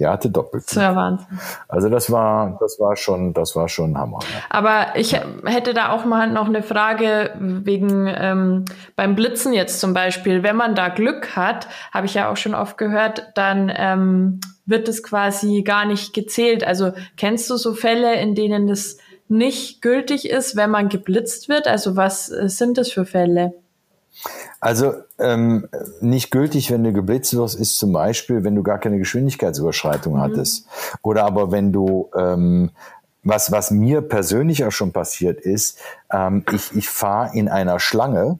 der 0.00 0.10
hatte 0.10 0.30
doppelt. 0.30 0.64
Das 0.66 0.76
war 0.76 0.96
Wahnsinn. 0.96 1.38
Also 1.68 1.88
das 1.90 2.10
war, 2.10 2.56
das 2.58 2.80
war 2.80 2.96
schon, 2.96 3.34
das 3.34 3.54
war 3.54 3.68
schon 3.68 3.96
Hammer. 3.96 4.18
Ja. 4.22 4.40
Aber 4.48 4.86
ich 4.96 5.12
hätte 5.44 5.74
da 5.74 5.90
auch 5.90 6.04
mal 6.06 6.30
noch 6.30 6.48
eine 6.48 6.62
Frage 6.62 7.34
wegen 7.38 8.06
ähm, 8.08 8.64
beim 8.96 9.14
Blitzen 9.14 9.52
jetzt 9.52 9.78
zum 9.78 9.92
Beispiel. 9.92 10.42
Wenn 10.42 10.56
man 10.56 10.74
da 10.74 10.88
Glück 10.88 11.36
hat, 11.36 11.68
habe 11.92 12.06
ich 12.06 12.14
ja 12.14 12.30
auch 12.30 12.36
schon 12.36 12.54
oft 12.54 12.78
gehört, 12.78 13.30
dann 13.34 13.70
ähm, 13.74 14.40
wird 14.64 14.88
es 14.88 15.02
quasi 15.02 15.62
gar 15.62 15.84
nicht 15.84 16.14
gezählt. 16.14 16.64
Also 16.64 16.92
kennst 17.18 17.50
du 17.50 17.56
so 17.56 17.74
Fälle, 17.74 18.18
in 18.20 18.34
denen 18.34 18.66
das 18.66 18.96
nicht 19.28 19.82
gültig 19.82 20.28
ist, 20.28 20.56
wenn 20.56 20.70
man 20.70 20.88
geblitzt 20.88 21.48
wird? 21.48 21.68
Also 21.68 21.96
was 21.96 22.30
äh, 22.30 22.48
sind 22.48 22.78
das 22.78 22.90
für 22.90 23.04
Fälle? 23.04 23.52
Also 24.60 24.94
ähm, 25.18 25.68
nicht 26.00 26.30
gültig, 26.30 26.70
wenn 26.70 26.84
du 26.84 26.92
geblitzt 26.92 27.34
wirst, 27.34 27.58
ist 27.58 27.78
zum 27.78 27.92
Beispiel, 27.92 28.44
wenn 28.44 28.54
du 28.54 28.62
gar 28.62 28.78
keine 28.78 28.98
Geschwindigkeitsüberschreitung 28.98 30.14
mhm. 30.14 30.20
hattest. 30.20 30.66
Oder 31.02 31.24
aber 31.24 31.50
wenn 31.50 31.72
du, 31.72 32.10
ähm, 32.16 32.70
was, 33.22 33.50
was 33.52 33.70
mir 33.70 34.02
persönlich 34.02 34.64
auch 34.64 34.72
schon 34.72 34.92
passiert 34.92 35.40
ist, 35.40 35.78
ähm, 36.12 36.44
ich, 36.52 36.74
ich 36.76 36.88
fahre 36.88 37.34
in 37.36 37.48
einer 37.48 37.80
Schlange 37.80 38.38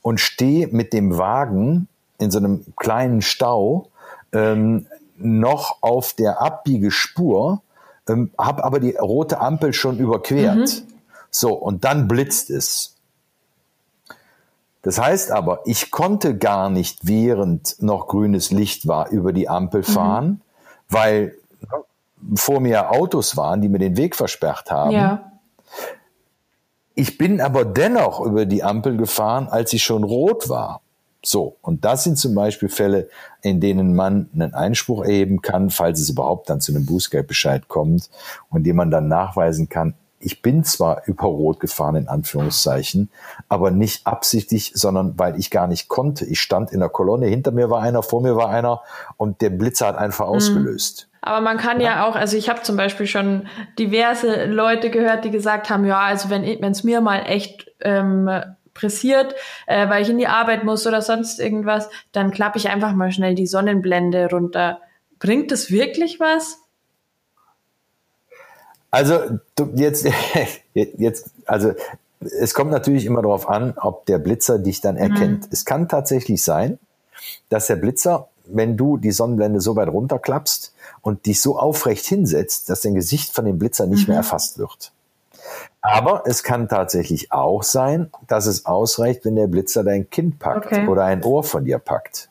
und 0.00 0.20
stehe 0.20 0.68
mit 0.68 0.92
dem 0.92 1.18
Wagen 1.18 1.88
in 2.18 2.30
so 2.30 2.38
einem 2.38 2.64
kleinen 2.76 3.20
Stau 3.20 3.88
ähm, 4.32 4.86
noch 5.16 5.82
auf 5.82 6.14
der 6.14 6.40
Abbiegespur, 6.40 7.62
ähm, 8.08 8.30
habe 8.38 8.64
aber 8.64 8.80
die 8.80 8.96
rote 8.96 9.40
Ampel 9.40 9.72
schon 9.72 9.98
überquert. 9.98 10.56
Mhm. 10.56 10.92
So, 11.30 11.54
und 11.54 11.84
dann 11.84 12.08
blitzt 12.08 12.50
es. 12.50 12.91
Das 14.82 15.00
heißt 15.00 15.30
aber, 15.30 15.60
ich 15.64 15.90
konnte 15.90 16.36
gar 16.36 16.68
nicht, 16.68 17.00
während 17.02 17.80
noch 17.80 18.08
grünes 18.08 18.50
Licht 18.50 18.88
war, 18.88 19.10
über 19.10 19.32
die 19.32 19.48
Ampel 19.48 19.80
mhm. 19.80 19.92
fahren, 19.92 20.26
mhm. 20.26 20.40
weil 20.88 21.34
vor 22.34 22.60
mir 22.60 22.90
Autos 22.90 23.36
waren, 23.36 23.62
die 23.62 23.68
mir 23.68 23.78
den 23.78 23.96
Weg 23.96 24.16
versperrt 24.16 24.70
haben. 24.70 24.92
Ja. 24.92 25.32
Ich 26.94 27.16
bin 27.16 27.40
aber 27.40 27.64
dennoch 27.64 28.20
über 28.20 28.44
die 28.44 28.62
Ampel 28.62 28.96
gefahren, 28.96 29.48
als 29.48 29.70
sie 29.70 29.78
schon 29.78 30.04
rot 30.04 30.48
war. 30.48 30.82
So, 31.24 31.56
und 31.62 31.84
das 31.84 32.02
sind 32.04 32.18
zum 32.18 32.34
Beispiel 32.34 32.68
Fälle, 32.68 33.08
in 33.42 33.60
denen 33.60 33.94
man 33.94 34.28
einen 34.34 34.54
Einspruch 34.54 35.04
erheben 35.04 35.40
kann, 35.40 35.70
falls 35.70 36.00
es 36.00 36.10
überhaupt 36.10 36.50
dann 36.50 36.60
zu 36.60 36.72
einem 36.72 36.84
Bußgeldbescheid 36.84 37.68
kommt 37.68 38.10
und 38.50 38.64
dem 38.64 38.76
man 38.76 38.90
dann 38.90 39.06
nachweisen 39.06 39.68
kann, 39.68 39.94
ich 40.22 40.42
bin 40.42 40.64
zwar 40.64 41.02
über 41.06 41.24
Rot 41.24 41.60
gefahren, 41.60 41.96
in 41.96 42.08
Anführungszeichen, 42.08 43.10
aber 43.48 43.70
nicht 43.70 44.06
absichtlich, 44.06 44.72
sondern 44.74 45.18
weil 45.18 45.38
ich 45.38 45.50
gar 45.50 45.66
nicht 45.66 45.88
konnte. 45.88 46.24
Ich 46.24 46.40
stand 46.40 46.70
in 46.72 46.80
der 46.80 46.88
Kolonne, 46.88 47.26
hinter 47.26 47.50
mir 47.50 47.70
war 47.70 47.82
einer, 47.82 48.02
vor 48.02 48.22
mir 48.22 48.36
war 48.36 48.48
einer 48.48 48.82
und 49.16 49.40
der 49.40 49.50
Blitzer 49.50 49.86
hat 49.86 49.96
einfach 49.96 50.26
mhm. 50.26 50.34
ausgelöst. 50.34 51.08
Aber 51.20 51.40
man 51.40 51.56
kann 51.56 51.80
ja, 51.80 51.90
ja 51.90 52.06
auch, 52.06 52.16
also 52.16 52.36
ich 52.36 52.48
habe 52.48 52.62
zum 52.62 52.76
Beispiel 52.76 53.06
schon 53.06 53.46
diverse 53.78 54.46
Leute 54.46 54.90
gehört, 54.90 55.24
die 55.24 55.30
gesagt 55.30 55.70
haben, 55.70 55.84
ja, 55.84 56.00
also 56.00 56.30
wenn 56.30 56.44
es 56.44 56.82
mir 56.82 57.00
mal 57.00 57.20
echt 57.26 57.70
ähm, 57.80 58.28
pressiert, 58.74 59.34
äh, 59.66 59.88
weil 59.88 60.02
ich 60.02 60.10
in 60.10 60.18
die 60.18 60.26
Arbeit 60.26 60.64
muss 60.64 60.86
oder 60.86 61.00
sonst 61.00 61.38
irgendwas, 61.38 61.88
dann 62.10 62.32
klappe 62.32 62.58
ich 62.58 62.68
einfach 62.68 62.92
mal 62.92 63.12
schnell 63.12 63.34
die 63.34 63.46
Sonnenblende 63.46 64.28
runter. 64.30 64.80
Bringt 65.20 65.52
das 65.52 65.70
wirklich 65.70 66.18
was? 66.18 66.61
Also 68.92 69.18
du, 69.56 69.72
jetzt, 69.74 70.06
jetzt, 70.74 71.30
also 71.46 71.72
es 72.20 72.54
kommt 72.54 72.70
natürlich 72.70 73.06
immer 73.06 73.22
darauf 73.22 73.48
an, 73.48 73.74
ob 73.76 74.06
der 74.06 74.18
Blitzer 74.18 74.60
dich 74.60 74.80
dann 74.80 74.94
mhm. 74.94 75.00
erkennt. 75.00 75.40
Mhm. 75.40 75.48
Es 75.50 75.64
kann 75.64 75.88
tatsächlich 75.88 76.44
sein, 76.44 76.78
dass 77.48 77.66
der 77.66 77.76
Blitzer, 77.76 78.28
wenn 78.44 78.76
du 78.76 78.98
die 78.98 79.10
Sonnenblende 79.10 79.60
so 79.60 79.74
weit 79.74 79.88
runterklappst 79.88 80.74
und 81.00 81.26
dich 81.26 81.40
so 81.40 81.58
aufrecht 81.58 82.06
hinsetzt, 82.06 82.70
dass 82.70 82.82
dein 82.82 82.94
Gesicht 82.94 83.34
von 83.34 83.44
dem 83.44 83.58
Blitzer 83.58 83.86
nicht 83.86 84.06
mhm. 84.06 84.12
mehr 84.12 84.18
erfasst 84.18 84.58
wird. 84.58 84.92
Aber 85.80 86.22
es 86.26 86.44
kann 86.44 86.68
tatsächlich 86.68 87.32
auch 87.32 87.64
sein, 87.64 88.10
dass 88.28 88.46
es 88.46 88.66
ausreicht, 88.66 89.24
wenn 89.24 89.34
der 89.34 89.48
Blitzer 89.48 89.82
dein 89.82 90.08
Kind 90.08 90.38
packt 90.38 90.66
okay. 90.66 90.86
oder 90.86 91.04
ein 91.04 91.24
Ohr 91.24 91.42
von 91.42 91.64
dir 91.64 91.78
packt. 91.78 92.28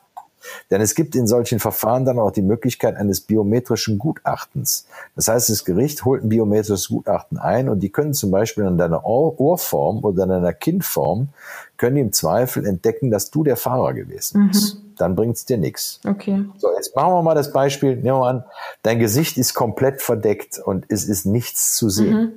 Denn 0.70 0.80
es 0.80 0.94
gibt 0.94 1.14
in 1.14 1.26
solchen 1.26 1.58
Verfahren 1.58 2.04
dann 2.04 2.18
auch 2.18 2.30
die 2.30 2.42
Möglichkeit 2.42 2.96
eines 2.96 3.20
biometrischen 3.20 3.98
Gutachtens. 3.98 4.86
Das 5.16 5.28
heißt, 5.28 5.50
das 5.50 5.64
Gericht 5.64 6.04
holt 6.04 6.24
ein 6.24 6.28
biometrisches 6.28 6.88
Gutachten 6.88 7.38
ein 7.38 7.68
und 7.68 7.80
die 7.80 7.90
können 7.90 8.14
zum 8.14 8.30
Beispiel 8.30 8.64
an 8.64 8.78
deiner 8.78 9.04
Ohrform 9.04 10.04
oder 10.04 10.24
an 10.24 10.30
deiner 10.30 10.52
Kindform, 10.52 11.28
können 11.76 11.96
die 11.96 12.02
im 12.02 12.12
Zweifel 12.12 12.66
entdecken, 12.66 13.10
dass 13.10 13.30
du 13.30 13.44
der 13.44 13.56
Fahrer 13.56 13.92
gewesen 13.92 14.48
bist. 14.48 14.76
Mhm. 14.76 14.94
Dann 14.96 15.16
bringt 15.16 15.36
es 15.36 15.44
dir 15.44 15.58
nichts. 15.58 16.00
Okay. 16.06 16.44
So, 16.58 16.68
jetzt 16.76 16.94
machen 16.94 17.12
wir 17.12 17.22
mal 17.22 17.34
das 17.34 17.52
Beispiel. 17.52 17.96
Nehmen 17.96 18.18
wir 18.18 18.26
an, 18.26 18.44
dein 18.82 18.98
Gesicht 18.98 19.36
ist 19.36 19.54
komplett 19.54 20.00
verdeckt 20.00 20.58
und 20.58 20.86
es 20.88 21.04
ist 21.08 21.26
nichts 21.26 21.74
zu 21.74 21.88
sehen. 21.88 22.20
Mhm. 22.20 22.32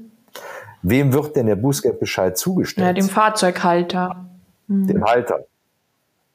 Wem 0.81 1.13
wird 1.13 1.35
denn 1.35 1.47
der 1.47 1.55
Bußgeldbescheid 1.55 2.37
zugestellt? 2.37 2.87
Ja, 2.87 2.93
dem 2.93 3.09
Fahrzeughalter. 3.09 4.25
Mhm. 4.67 4.87
Dem 4.87 5.03
Halter. 5.03 5.45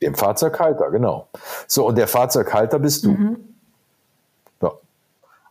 Dem 0.02 0.14
Fahrzeughalter, 0.14 0.90
genau. 0.90 1.28
So, 1.66 1.86
und 1.86 1.98
der 1.98 2.08
Fahrzeughalter 2.08 2.78
bist 2.78 3.04
du. 3.04 3.10
Mhm. 3.10 3.36
So. 4.60 4.80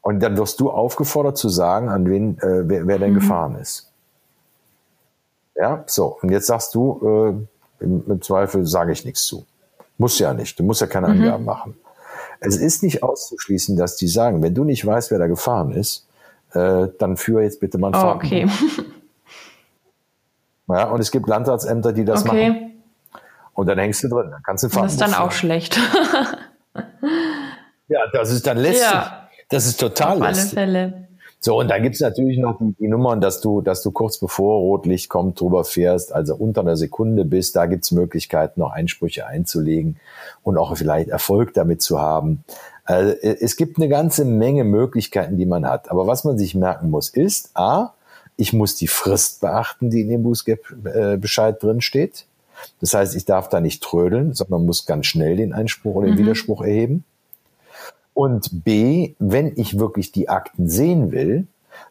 Und 0.01 0.21
dann 0.21 0.38
wirst 0.38 0.59
du 0.59 0.71
aufgefordert 0.71 1.38
zu 1.38 1.49
sagen, 1.49 1.89
an 1.89 2.09
wen, 2.09 2.38
äh, 2.39 2.67
wer, 2.67 2.88
wer 2.88 2.99
denn 2.99 3.12
mhm. 3.12 3.19
gefahren 3.19 3.55
ist. 3.55 3.91
Ja, 5.55 5.83
so. 5.88 6.17
Und 6.21 6.31
jetzt 6.31 6.47
sagst 6.47 6.73
du, 6.73 7.47
äh, 7.79 7.83
im, 7.83 8.03
im 8.07 8.21
Zweifel 8.21 8.65
sage 8.65 8.91
ich 8.91 9.05
nichts 9.05 9.25
zu. 9.25 9.45
Muss 9.97 10.17
ja 10.17 10.33
nicht. 10.33 10.57
Du 10.57 10.63
musst 10.63 10.81
ja 10.81 10.88
keine 10.88 11.07
mhm. 11.09 11.21
Angaben 11.21 11.45
machen. 11.45 11.75
Es 12.39 12.55
ist 12.55 12.83
nicht 12.83 13.03
auszuschließen, 13.03 13.75
dass 13.75 13.97
die 13.97 14.07
sagen, 14.07 14.41
wenn 14.41 14.55
du 14.55 14.63
nicht 14.63 14.85
weißt, 14.85 15.12
wer 15.12 15.19
da 15.19 15.27
gefahren 15.27 15.71
ist, 15.71 16.07
äh, 16.53 16.88
dann 16.97 17.17
führe 17.17 17.43
jetzt 17.43 17.59
bitte 17.59 17.77
mal 17.77 17.93
ein 17.93 18.03
oh, 18.03 18.15
Okay. 18.15 18.47
Ja, 20.69 20.89
und 20.91 20.99
es 20.99 21.12
gibt 21.12 21.27
Landratsämter, 21.27 21.93
die 21.93 22.05
das 22.05 22.23
okay. 22.23 22.49
machen. 22.49 22.78
Und 23.60 23.67
dann 23.67 23.78
hängst 23.78 24.02
du 24.06 24.08
drin, 24.08 24.32
dann 24.32 24.41
kannst 24.41 24.63
du 24.63 24.69
fahren. 24.69 24.84
Das 24.84 24.93
ist 24.93 25.02
dann 25.02 25.13
auch 25.13 25.34
schlecht. 25.34 25.78
ja, 27.89 28.00
das 28.13 28.32
ist 28.32 28.48
dann 28.48 28.58
lästig. 28.58 28.88
Ja. 28.89 29.28
Das 29.50 29.65
ist 29.65 29.82
total 29.82 30.13
Auf 30.13 30.28
lästig. 30.30 30.58
alle 30.58 30.72
Fälle. 30.72 31.08
So, 31.41 31.60
und 31.60 31.69
dann 31.69 31.84
gibt's 31.84 32.00
natürlich 32.00 32.38
noch 32.39 32.58
die, 32.58 32.74
die, 32.80 32.88
Nummern, 32.88 33.19
dass 33.19 33.41
du, 33.41 33.60
dass 33.60 33.84
du 33.84 33.91
kurz 33.91 34.17
bevor 34.17 34.60
Rotlicht 34.60 35.10
kommt, 35.10 35.41
drüber 35.41 35.65
fährst, 35.65 36.13
also 36.13 36.36
unter 36.36 36.62
einer 36.62 36.78
Sekunde 36.78 37.26
bist. 37.26 37.58
Da 37.58 37.65
gibt's 37.65 37.91
Möglichkeiten, 37.91 38.62
noch 38.62 38.72
Einsprüche 38.72 39.28
einzulegen 39.28 39.98
und 40.41 40.58
auch 40.58 40.78
vielleicht 40.78 41.10
Erfolg 41.10 41.54
damit 41.54 41.82
zu 41.82 42.00
haben. 42.00 42.45
Also, 42.86 43.12
es 43.12 43.58
gibt 43.58 43.76
eine 43.76 43.89
ganze 43.89 44.24
Menge 44.24 44.63
Möglichkeiten, 44.63 45.36
die 45.36 45.45
man 45.45 45.67
hat. 45.67 45.91
Aber 45.91 46.08
was 46.08 46.24
man 46.24 46.38
sich 46.38 46.56
merken 46.56 46.89
muss, 46.89 47.10
ist, 47.10 47.52
a, 47.56 47.93
ich 48.38 48.54
muss 48.54 48.76
die 48.76 48.88
Frist 48.88 49.41
beachten, 49.41 49.89
die 49.89 50.00
in 50.00 50.08
dem 50.08 50.24
Bußgeldbescheid 50.24 51.62
drin 51.62 51.82
steht. 51.82 52.26
Das 52.82 52.93
heißt, 52.93 53.15
ich 53.15 53.26
darf 53.26 53.50
da 53.50 53.60
nicht 53.62 53.84
trödeln, 53.84 54.34
sondern 54.34 54.65
muss 54.65 54.86
ganz 54.86 55.06
schnell 55.06 55.36
den 55.38 55.54
Einspruch 55.54 55.95
oder 55.95 56.08
den 56.08 56.15
mhm. 56.15 56.19
Widerspruch 56.19 56.62
erheben. 56.62 57.04
Und 58.13 58.63
B, 58.65 59.15
wenn 59.19 59.54
ich 59.56 59.80
wirklich 59.80 60.12
die 60.12 60.30
Akten 60.30 60.69
sehen 60.69 61.12
will, 61.12 61.48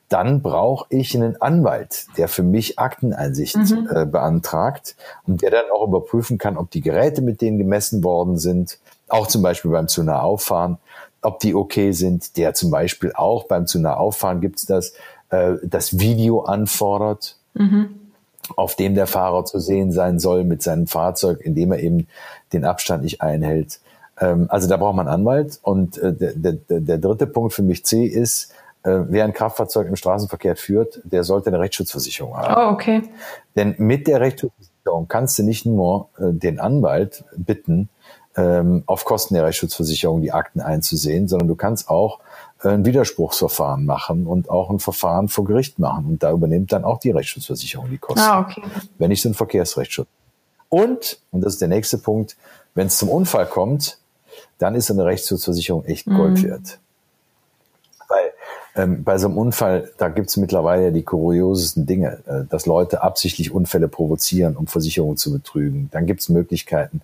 dann 0.08 0.42
brauche 0.42 0.86
ich 0.90 1.14
einen 1.14 1.40
Anwalt, 1.40 2.06
der 2.16 2.28
für 2.28 2.42
mich 2.42 2.78
Akteneinsicht 2.78 3.56
mhm. 3.56 3.88
äh, 3.90 4.06
beantragt 4.06 4.96
und 5.26 5.42
der 5.42 5.50
dann 5.50 5.70
auch 5.72 5.86
überprüfen 5.86 6.38
kann, 6.38 6.56
ob 6.56 6.70
die 6.70 6.80
Geräte, 6.80 7.22
mit 7.22 7.40
denen 7.40 7.58
gemessen 7.58 8.04
worden 8.04 8.38
sind, 8.38 8.78
auch 9.08 9.26
zum 9.26 9.42
Beispiel 9.42 9.70
beim 9.70 9.88
zu 9.88 10.02
nah 10.02 10.20
auffahren, 10.20 10.78
ob 11.22 11.40
die 11.40 11.54
okay 11.54 11.92
sind, 11.92 12.36
der 12.36 12.54
zum 12.54 12.70
Beispiel 12.70 13.12
auch 13.14 13.44
beim 13.44 13.66
zu 13.66 13.78
nah 13.78 13.94
auffahren 13.94 14.40
gibt's 14.40 14.66
das, 14.66 14.94
äh, 15.30 15.54
das 15.62 15.98
Video 15.98 16.42
anfordert. 16.42 17.36
Mhm 17.54 17.97
auf 18.56 18.74
dem 18.76 18.94
der 18.94 19.06
Fahrer 19.06 19.44
zu 19.44 19.58
sehen 19.58 19.92
sein 19.92 20.18
soll 20.18 20.44
mit 20.44 20.62
seinem 20.62 20.86
Fahrzeug, 20.86 21.40
indem 21.40 21.72
er 21.72 21.80
eben 21.80 22.06
den 22.52 22.64
Abstand 22.64 23.02
nicht 23.02 23.20
einhält. 23.20 23.80
Ähm, 24.20 24.46
also 24.48 24.68
da 24.68 24.76
braucht 24.76 24.96
man 24.96 25.08
Anwalt. 25.08 25.58
Und 25.62 25.98
äh, 25.98 26.14
der, 26.14 26.32
der, 26.34 26.80
der 26.80 26.98
dritte 26.98 27.26
Punkt 27.26 27.52
für 27.52 27.62
mich 27.62 27.84
C 27.84 28.04
ist, 28.04 28.52
äh, 28.82 29.00
wer 29.08 29.24
ein 29.24 29.32
Kraftfahrzeug 29.32 29.88
im 29.88 29.96
Straßenverkehr 29.96 30.56
führt, 30.56 31.00
der 31.04 31.24
sollte 31.24 31.48
eine 31.48 31.60
Rechtsschutzversicherung 31.60 32.36
haben. 32.36 32.54
Oh, 32.56 32.72
okay. 32.72 33.02
Denn 33.56 33.74
mit 33.78 34.06
der 34.06 34.20
Rechtsschutzversicherung 34.20 35.08
kannst 35.08 35.38
du 35.38 35.42
nicht 35.42 35.66
nur 35.66 36.08
äh, 36.18 36.32
den 36.32 36.60
Anwalt 36.60 37.24
bitten, 37.36 37.88
ähm, 38.36 38.84
auf 38.86 39.04
Kosten 39.04 39.34
der 39.34 39.44
Rechtsschutzversicherung 39.44 40.22
die 40.22 40.32
Akten 40.32 40.60
einzusehen, 40.60 41.28
sondern 41.28 41.48
du 41.48 41.56
kannst 41.56 41.90
auch 41.90 42.20
ein 42.60 42.84
Widerspruchsverfahren 42.84 43.84
machen 43.86 44.26
und 44.26 44.50
auch 44.50 44.70
ein 44.70 44.80
Verfahren 44.80 45.28
vor 45.28 45.44
Gericht 45.44 45.78
machen. 45.78 46.06
Und 46.06 46.22
da 46.22 46.32
übernimmt 46.32 46.72
dann 46.72 46.84
auch 46.84 46.98
die 46.98 47.10
Rechtsschutzversicherung 47.10 47.88
die 47.90 47.98
Kosten. 47.98 48.20
Ah, 48.20 48.40
okay. 48.40 48.62
Wenn 48.98 49.08
nicht 49.10 49.22
so 49.22 49.28
ein 49.28 49.34
Verkehrsrechtsschutz. 49.34 50.08
Und, 50.68 51.20
und 51.30 51.42
das 51.42 51.54
ist 51.54 51.60
der 51.60 51.68
nächste 51.68 51.98
Punkt, 51.98 52.36
wenn 52.74 52.88
es 52.88 52.98
zum 52.98 53.08
Unfall 53.08 53.46
kommt, 53.46 53.98
dann 54.58 54.74
ist 54.74 54.90
eine 54.90 55.04
Rechtsschutzversicherung 55.04 55.84
echt 55.84 56.06
Gold 56.06 56.38
mhm. 56.38 56.42
wert. 56.44 56.78
Ähm, 58.78 59.02
bei 59.02 59.18
so 59.18 59.26
einem 59.26 59.36
Unfall, 59.36 59.90
da 59.98 60.08
gibt's 60.08 60.36
mittlerweile 60.36 60.92
die 60.92 61.02
kuriosesten 61.02 61.84
Dinge, 61.84 62.20
äh, 62.26 62.44
dass 62.48 62.64
Leute 62.64 63.02
absichtlich 63.02 63.50
Unfälle 63.50 63.88
provozieren, 63.88 64.56
um 64.56 64.68
Versicherungen 64.68 65.16
zu 65.16 65.32
betrügen. 65.32 65.88
Dann 65.90 66.06
gibt's 66.06 66.28
Möglichkeiten, 66.28 67.00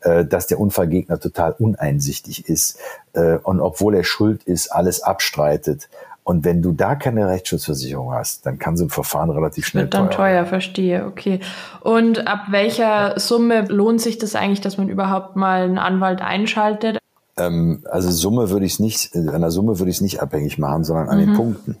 äh, 0.00 0.24
dass 0.24 0.46
der 0.46 0.58
Unfallgegner 0.58 1.20
total 1.20 1.54
uneinsichtig 1.58 2.48
ist 2.48 2.78
äh, 3.12 3.36
und 3.42 3.60
obwohl 3.60 3.94
er 3.94 4.04
schuld 4.04 4.42
ist, 4.44 4.72
alles 4.72 5.02
abstreitet. 5.02 5.90
Und 6.24 6.44
wenn 6.44 6.62
du 6.62 6.72
da 6.72 6.94
keine 6.94 7.26
Rechtsschutzversicherung 7.26 8.12
hast, 8.12 8.44
dann 8.44 8.58
kann 8.58 8.76
so 8.76 8.84
ein 8.84 8.90
Verfahren 8.90 9.30
relativ 9.30 9.66
schnell 9.66 9.84
Wird 9.84 9.94
dann 9.94 10.10
teuer, 10.10 10.42
teuer 10.42 10.46
verstehe, 10.46 11.06
okay. 11.06 11.40
Und 11.80 12.26
ab 12.26 12.46
welcher 12.50 13.18
Summe 13.18 13.62
lohnt 13.68 14.00
sich 14.00 14.18
das 14.18 14.34
eigentlich, 14.34 14.60
dass 14.60 14.76
man 14.76 14.88
überhaupt 14.88 15.36
mal 15.36 15.62
einen 15.62 15.78
Anwalt 15.78 16.20
einschaltet? 16.20 16.97
Ähm, 17.38 17.84
also 17.90 18.10
Summe 18.10 18.50
würde 18.50 18.66
ich 18.66 18.74
es 18.74 18.78
nicht, 18.78 19.14
äh, 19.14 19.28
an 19.28 19.40
der 19.40 19.50
Summe 19.50 19.78
würde 19.78 19.90
ich 19.90 19.98
es 19.98 20.02
nicht 20.02 20.20
abhängig 20.20 20.58
machen, 20.58 20.84
sondern 20.84 21.08
an 21.08 21.18
mhm. 21.18 21.26
den 21.26 21.34
Punkten. 21.34 21.76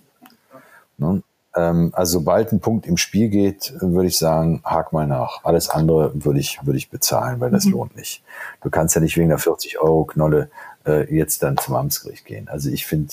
Ne? 0.96 1.22
Ähm, 1.56 1.90
also 1.94 2.18
sobald 2.20 2.52
ein 2.52 2.60
Punkt 2.60 2.86
im 2.86 2.96
Spiel 2.96 3.28
geht, 3.28 3.74
würde 3.80 4.08
ich 4.08 4.18
sagen, 4.18 4.60
hak 4.64 4.92
mal 4.92 5.06
nach. 5.06 5.44
Alles 5.44 5.68
andere 5.68 6.12
würde 6.14 6.40
ich, 6.40 6.60
würde 6.64 6.78
ich 6.78 6.90
bezahlen, 6.90 7.40
weil 7.40 7.50
das 7.50 7.64
mhm. 7.64 7.72
lohnt 7.72 7.96
nicht. 7.96 8.22
Du 8.62 8.70
kannst 8.70 8.94
ja 8.94 9.00
nicht 9.00 9.16
wegen 9.16 9.28
der 9.28 9.38
40 9.38 9.80
Euro 9.80 10.04
Knolle 10.04 10.50
äh, 10.86 11.12
jetzt 11.14 11.42
dann 11.42 11.56
zum 11.56 11.74
Amtsgericht 11.74 12.24
gehen. 12.24 12.48
Also 12.48 12.70
ich 12.70 12.86
finde, 12.86 13.12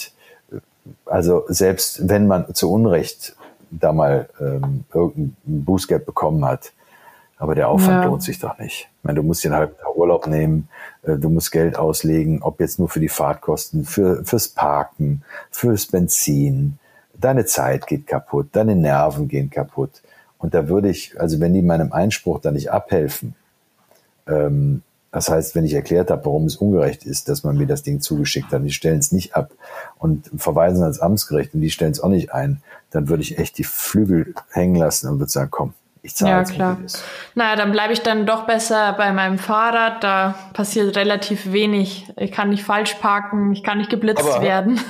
äh, 0.51 0.57
also 1.05 1.43
selbst 1.47 2.07
wenn 2.07 2.27
man 2.27 2.53
zu 2.53 2.71
Unrecht 2.71 3.35
da 3.71 3.91
mal 3.91 4.29
ähm, 4.39 4.85
irgendein 4.93 5.35
Bußgeld 5.45 6.05
bekommen 6.05 6.45
hat, 6.45 6.73
aber 7.37 7.55
der 7.55 7.69
Aufwand 7.69 8.03
ja. 8.03 8.05
lohnt 8.05 8.23
sich 8.23 8.39
doch 8.39 8.57
nicht. 8.59 8.89
Ich 8.97 9.03
meine, 9.03 9.17
du 9.17 9.23
musst 9.23 9.43
den 9.43 9.53
halben 9.53 9.75
Tag 9.77 9.95
Urlaub 9.95 10.27
nehmen, 10.27 10.69
äh, 11.03 11.17
du 11.17 11.29
musst 11.29 11.51
Geld 11.51 11.77
auslegen, 11.77 12.41
ob 12.41 12.59
jetzt 12.59 12.79
nur 12.79 12.89
für 12.89 12.99
die 12.99 13.09
Fahrtkosten, 13.09 13.85
für, 13.85 14.23
fürs 14.23 14.47
Parken, 14.47 15.23
fürs 15.51 15.87
Benzin. 15.87 16.79
Deine 17.13 17.45
Zeit 17.45 17.87
geht 17.87 18.07
kaputt, 18.07 18.49
deine 18.53 18.75
Nerven 18.75 19.27
gehen 19.27 19.49
kaputt. 19.49 20.01
Und 20.37 20.53
da 20.53 20.67
würde 20.69 20.89
ich, 20.89 21.19
also 21.19 21.39
wenn 21.39 21.53
die 21.53 21.61
meinem 21.61 21.91
Einspruch 21.91 22.39
da 22.39 22.51
nicht 22.51 22.71
abhelfen, 22.71 23.35
ähm, 24.27 24.81
das 25.11 25.29
heißt, 25.29 25.55
wenn 25.55 25.63
ich 25.63 25.73
erklärt 25.73 26.11
habe, 26.11 26.25
warum 26.25 26.45
es 26.45 26.57
ungerecht 26.57 27.05
ist, 27.05 27.29
dass 27.29 27.45
man 27.45 27.57
mir 27.57 27.67
das 27.67 27.83
Ding 27.83 28.01
zugeschickt 28.01 28.51
hat, 28.51 28.65
die 28.65 28.71
stellen 28.71 28.99
es 28.99 29.13
nicht 29.13 29.33
ab 29.33 29.51
und 29.97 30.29
verweisen 30.35 30.83
ans 30.83 30.99
Amtsgericht 30.99 31.53
und 31.53 31.61
die 31.61 31.69
stellen 31.69 31.93
es 31.93 32.01
auch 32.01 32.09
nicht 32.09 32.33
ein, 32.33 32.61
dann 32.91 33.07
würde 33.07 33.23
ich 33.23 33.37
echt 33.37 33.57
die 33.57 33.63
Flügel 33.63 34.35
hängen 34.51 34.75
lassen 34.75 35.07
und 35.07 35.19
würde 35.19 35.31
sagen, 35.31 35.51
komm, 35.51 35.73
ich 36.05 36.15
zahle 36.15 36.31
ja, 36.31 36.43
klar. 36.43 36.77
Naja, 37.33 37.55
dann 37.55 37.71
bleibe 37.71 37.91
ich 37.91 38.01
dann 38.01 38.25
doch 38.25 38.45
besser 38.45 38.93
bei 38.93 39.11
meinem 39.11 39.37
Fahrrad. 39.37 40.03
Da 40.03 40.35
passiert 40.53 40.95
relativ 40.95 41.51
wenig. 41.51 42.11
Ich 42.17 42.31
kann 42.31 42.49
nicht 42.49 42.63
falsch 42.63 42.93
parken, 42.95 43.51
ich 43.51 43.63
kann 43.63 43.79
nicht 43.79 43.89
geblitzt 43.89 44.23
Aber, 44.23 44.41
werden. 44.41 44.79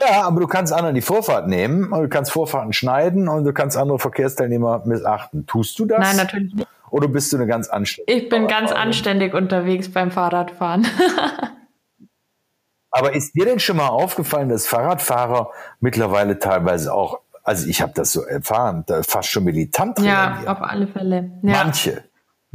Ja, 0.00 0.22
aber 0.22 0.40
du 0.40 0.48
kannst 0.48 0.72
anderen 0.72 0.96
die 0.96 1.00
Vorfahrt 1.00 1.46
nehmen 1.46 1.92
und 1.92 2.02
du 2.02 2.08
kannst 2.08 2.32
Vorfahrten 2.32 2.72
schneiden 2.72 3.28
und 3.28 3.44
du 3.44 3.52
kannst 3.52 3.76
andere 3.76 4.00
Verkehrsteilnehmer 4.00 4.82
missachten. 4.84 5.46
Tust 5.46 5.78
du 5.78 5.84
das? 5.84 6.00
Nein, 6.00 6.16
natürlich 6.16 6.54
nicht. 6.54 6.68
Oder 6.90 7.06
bist 7.06 7.32
du 7.32 7.36
eine 7.36 7.46
ganz 7.46 7.68
anständige? 7.68 8.20
Ich 8.20 8.28
bin 8.28 8.48
ganz 8.48 8.72
anständig 8.72 9.32
unterwegs 9.32 9.92
beim 9.92 10.10
Fahrradfahren. 10.10 10.86
aber 12.90 13.14
ist 13.14 13.34
dir 13.34 13.46
denn 13.46 13.60
schon 13.60 13.76
mal 13.76 13.88
aufgefallen, 13.88 14.48
dass 14.48 14.66
Fahrradfahrer 14.66 15.52
mittlerweile 15.78 16.38
teilweise 16.38 16.92
auch, 16.92 17.20
also 17.42 17.66
ich 17.66 17.82
habe 17.82 17.92
das 17.94 18.12
so 18.12 18.22
erfahren, 18.22 18.84
fast 19.02 19.28
schon 19.28 19.44
militant 19.44 19.98
reagieren? 20.00 20.44
Ja, 20.44 20.52
auf 20.52 20.62
alle 20.62 20.86
Fälle. 20.86 21.30
Ja. 21.42 21.64
Manche. 21.64 22.04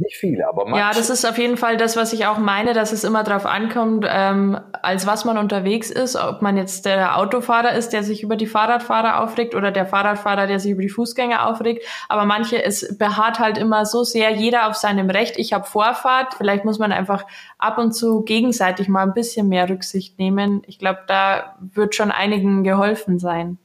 Nicht 0.00 0.16
viele, 0.16 0.48
aber 0.48 0.64
manche. 0.64 0.78
Ja, 0.78 0.92
das 0.92 1.10
ist 1.10 1.24
auf 1.24 1.38
jeden 1.38 1.56
Fall 1.56 1.76
das, 1.76 1.96
was 1.96 2.12
ich 2.12 2.24
auch 2.26 2.38
meine, 2.38 2.72
dass 2.72 2.92
es 2.92 3.02
immer 3.02 3.24
darauf 3.24 3.46
ankommt, 3.46 4.06
ähm, 4.08 4.56
als 4.80 5.08
was 5.08 5.24
man 5.24 5.36
unterwegs 5.38 5.90
ist, 5.90 6.14
ob 6.14 6.40
man 6.40 6.56
jetzt 6.56 6.86
der 6.86 7.18
Autofahrer 7.18 7.72
ist, 7.72 7.92
der 7.92 8.04
sich 8.04 8.22
über 8.22 8.36
die 8.36 8.46
Fahrradfahrer 8.46 9.20
aufregt 9.20 9.56
oder 9.56 9.72
der 9.72 9.86
Fahrradfahrer, 9.86 10.46
der 10.46 10.60
sich 10.60 10.70
über 10.70 10.82
die 10.82 10.88
Fußgänger 10.88 11.48
aufregt. 11.48 11.84
Aber 12.08 12.26
manche, 12.26 12.62
es 12.62 12.96
beharrt 12.96 13.40
halt 13.40 13.58
immer 13.58 13.86
so 13.86 14.04
sehr 14.04 14.30
jeder 14.30 14.68
auf 14.68 14.76
seinem 14.76 15.10
Recht. 15.10 15.36
Ich 15.36 15.52
habe 15.52 15.64
Vorfahrt. 15.64 16.34
Vielleicht 16.34 16.64
muss 16.64 16.78
man 16.78 16.92
einfach 16.92 17.26
ab 17.58 17.78
und 17.78 17.90
zu 17.90 18.22
gegenseitig 18.22 18.88
mal 18.88 19.02
ein 19.02 19.14
bisschen 19.14 19.48
mehr 19.48 19.68
Rücksicht 19.68 20.16
nehmen. 20.16 20.62
Ich 20.68 20.78
glaube, 20.78 21.00
da 21.08 21.56
wird 21.58 21.96
schon 21.96 22.12
einigen 22.12 22.62
geholfen 22.62 23.18
sein. 23.18 23.58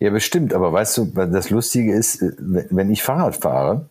Ja, 0.00 0.10
bestimmt. 0.10 0.54
Aber 0.54 0.72
weißt 0.72 0.96
du, 0.96 1.04
das 1.04 1.50
Lustige 1.50 1.94
ist, 1.94 2.24
wenn 2.38 2.90
ich 2.90 3.02
Fahrrad 3.02 3.36
fahre, 3.36 3.86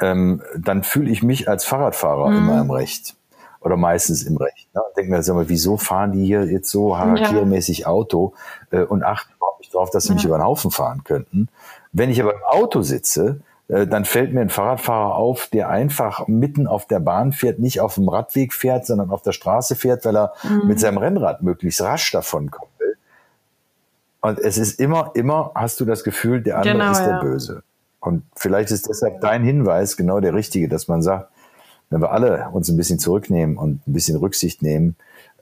ähm, 0.00 0.42
dann 0.56 0.82
fühle 0.82 1.10
ich 1.10 1.22
mich 1.22 1.48
als 1.48 1.64
Fahrradfahrer 1.64 2.30
mhm. 2.30 2.36
immer 2.38 2.60
im 2.62 2.70
Recht 2.70 3.14
oder 3.60 3.76
meistens 3.76 4.22
im 4.22 4.36
Recht. 4.36 4.74
Ne? 4.74 4.82
Denke 4.96 5.10
mir, 5.10 5.22
sag 5.22 5.36
mal, 5.36 5.48
wieso 5.48 5.76
fahren 5.76 6.12
die 6.12 6.24
hier 6.24 6.44
jetzt 6.46 6.70
so 6.70 6.96
harakiri 6.96 7.44
ja. 7.56 7.86
Auto 7.86 8.32
äh, 8.70 8.82
und 8.82 9.02
achten 9.02 9.32
überhaupt 9.36 9.60
nicht 9.60 9.74
drauf, 9.74 9.90
dass 9.90 10.04
sie 10.04 10.10
ja. 10.10 10.14
mich 10.14 10.24
über 10.24 10.38
den 10.38 10.44
Haufen 10.44 10.70
fahren 10.70 11.04
könnten. 11.04 11.48
Wenn 11.92 12.10
ich 12.10 12.20
aber 12.20 12.34
im 12.34 12.42
Auto 12.46 12.82
sitze, 12.82 13.40
äh, 13.68 13.86
dann 13.86 14.04
fällt 14.04 14.32
mir 14.32 14.40
ein 14.40 14.50
Fahrradfahrer 14.50 15.14
auf, 15.14 15.48
der 15.52 15.68
einfach 15.68 16.26
mitten 16.28 16.66
auf 16.66 16.86
der 16.86 17.00
Bahn 17.00 17.32
fährt, 17.32 17.58
nicht 17.58 17.80
auf 17.80 17.94
dem 17.94 18.08
Radweg 18.08 18.52
fährt, 18.52 18.86
sondern 18.86 19.10
auf 19.10 19.22
der 19.22 19.32
Straße 19.32 19.76
fährt, 19.76 20.04
weil 20.04 20.16
er 20.16 20.32
mhm. 20.42 20.66
mit 20.66 20.80
seinem 20.80 20.98
Rennrad 20.98 21.42
möglichst 21.42 21.80
rasch 21.82 22.10
davon 22.10 22.50
will. 22.50 22.68
Und 24.24 24.38
es 24.38 24.56
ist 24.56 24.80
immer, 24.80 25.10
immer 25.12 25.50
hast 25.54 25.80
du 25.80 25.84
das 25.84 26.02
Gefühl, 26.02 26.40
der 26.40 26.56
andere 26.56 26.72
genau, 26.72 26.92
ist 26.92 27.00
der 27.00 27.08
ja. 27.08 27.20
Böse. 27.20 27.62
Und 28.00 28.22
vielleicht 28.34 28.70
ist 28.70 28.88
deshalb 28.88 29.20
dein 29.20 29.44
Hinweis 29.44 29.98
genau 29.98 30.18
der 30.18 30.32
richtige, 30.32 30.66
dass 30.66 30.88
man 30.88 31.02
sagt, 31.02 31.30
wenn 31.90 32.00
wir 32.00 32.10
alle 32.10 32.48
uns 32.50 32.70
ein 32.70 32.78
bisschen 32.78 32.98
zurücknehmen 32.98 33.58
und 33.58 33.86
ein 33.86 33.92
bisschen 33.92 34.16
Rücksicht 34.16 34.62
nehmen, 34.62 34.96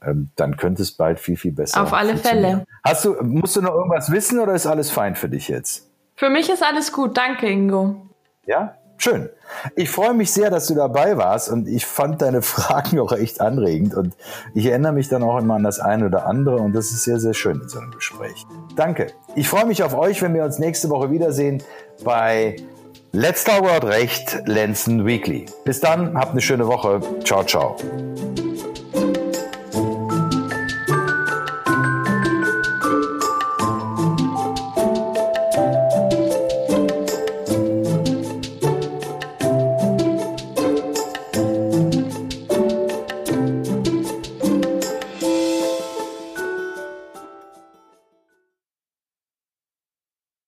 ähm, 0.04 0.30
dann 0.34 0.56
könnte 0.56 0.82
es 0.82 0.90
bald 0.90 1.20
viel, 1.20 1.36
viel 1.36 1.52
besser. 1.52 1.80
Auf 1.80 1.92
alle 1.92 2.16
Fälle. 2.16 2.66
Hast 2.82 3.04
du, 3.04 3.14
musst 3.22 3.54
du 3.54 3.60
noch 3.60 3.72
irgendwas 3.72 4.10
wissen 4.10 4.40
oder 4.40 4.52
ist 4.52 4.66
alles 4.66 4.90
fein 4.90 5.14
für 5.14 5.28
dich 5.28 5.46
jetzt? 5.46 5.88
Für 6.16 6.28
mich 6.28 6.50
ist 6.50 6.64
alles 6.64 6.90
gut. 6.90 7.16
Danke, 7.16 7.48
Ingo. 7.48 8.08
Ja? 8.46 8.74
Schön. 8.96 9.28
Ich 9.76 9.90
freue 9.90 10.14
mich 10.14 10.32
sehr, 10.32 10.50
dass 10.50 10.66
du 10.66 10.74
dabei 10.74 11.16
warst 11.16 11.50
und 11.50 11.68
ich 11.68 11.86
fand 11.86 12.22
deine 12.22 12.42
Fragen 12.42 12.98
auch 13.00 13.12
echt 13.12 13.40
anregend 13.40 13.94
und 13.94 14.14
ich 14.54 14.66
erinnere 14.66 14.92
mich 14.92 15.08
dann 15.08 15.22
auch 15.22 15.38
immer 15.38 15.54
an 15.54 15.64
das 15.64 15.80
eine 15.80 16.06
oder 16.06 16.26
andere 16.26 16.56
und 16.56 16.72
das 16.72 16.92
ist 16.92 17.04
sehr, 17.04 17.18
sehr 17.18 17.34
schön 17.34 17.60
in 17.60 17.68
so 17.68 17.78
einem 17.78 17.90
Gespräch. 17.90 18.46
Danke. 18.76 19.08
Ich 19.34 19.48
freue 19.48 19.66
mich 19.66 19.82
auf 19.82 19.94
euch, 19.94 20.22
wenn 20.22 20.34
wir 20.34 20.44
uns 20.44 20.58
nächste 20.58 20.88
Woche 20.90 21.10
wiedersehen 21.10 21.62
bei 22.04 22.56
Let's 23.12 23.44
Talk 23.44 23.68
About 23.68 23.86
Recht, 23.86 24.42
Lenzen 24.46 25.04
Weekly. 25.04 25.46
Bis 25.64 25.80
dann, 25.80 26.16
habt 26.16 26.32
eine 26.32 26.40
schöne 26.40 26.66
Woche. 26.66 27.00
Ciao, 27.24 27.44
ciao. 27.44 27.76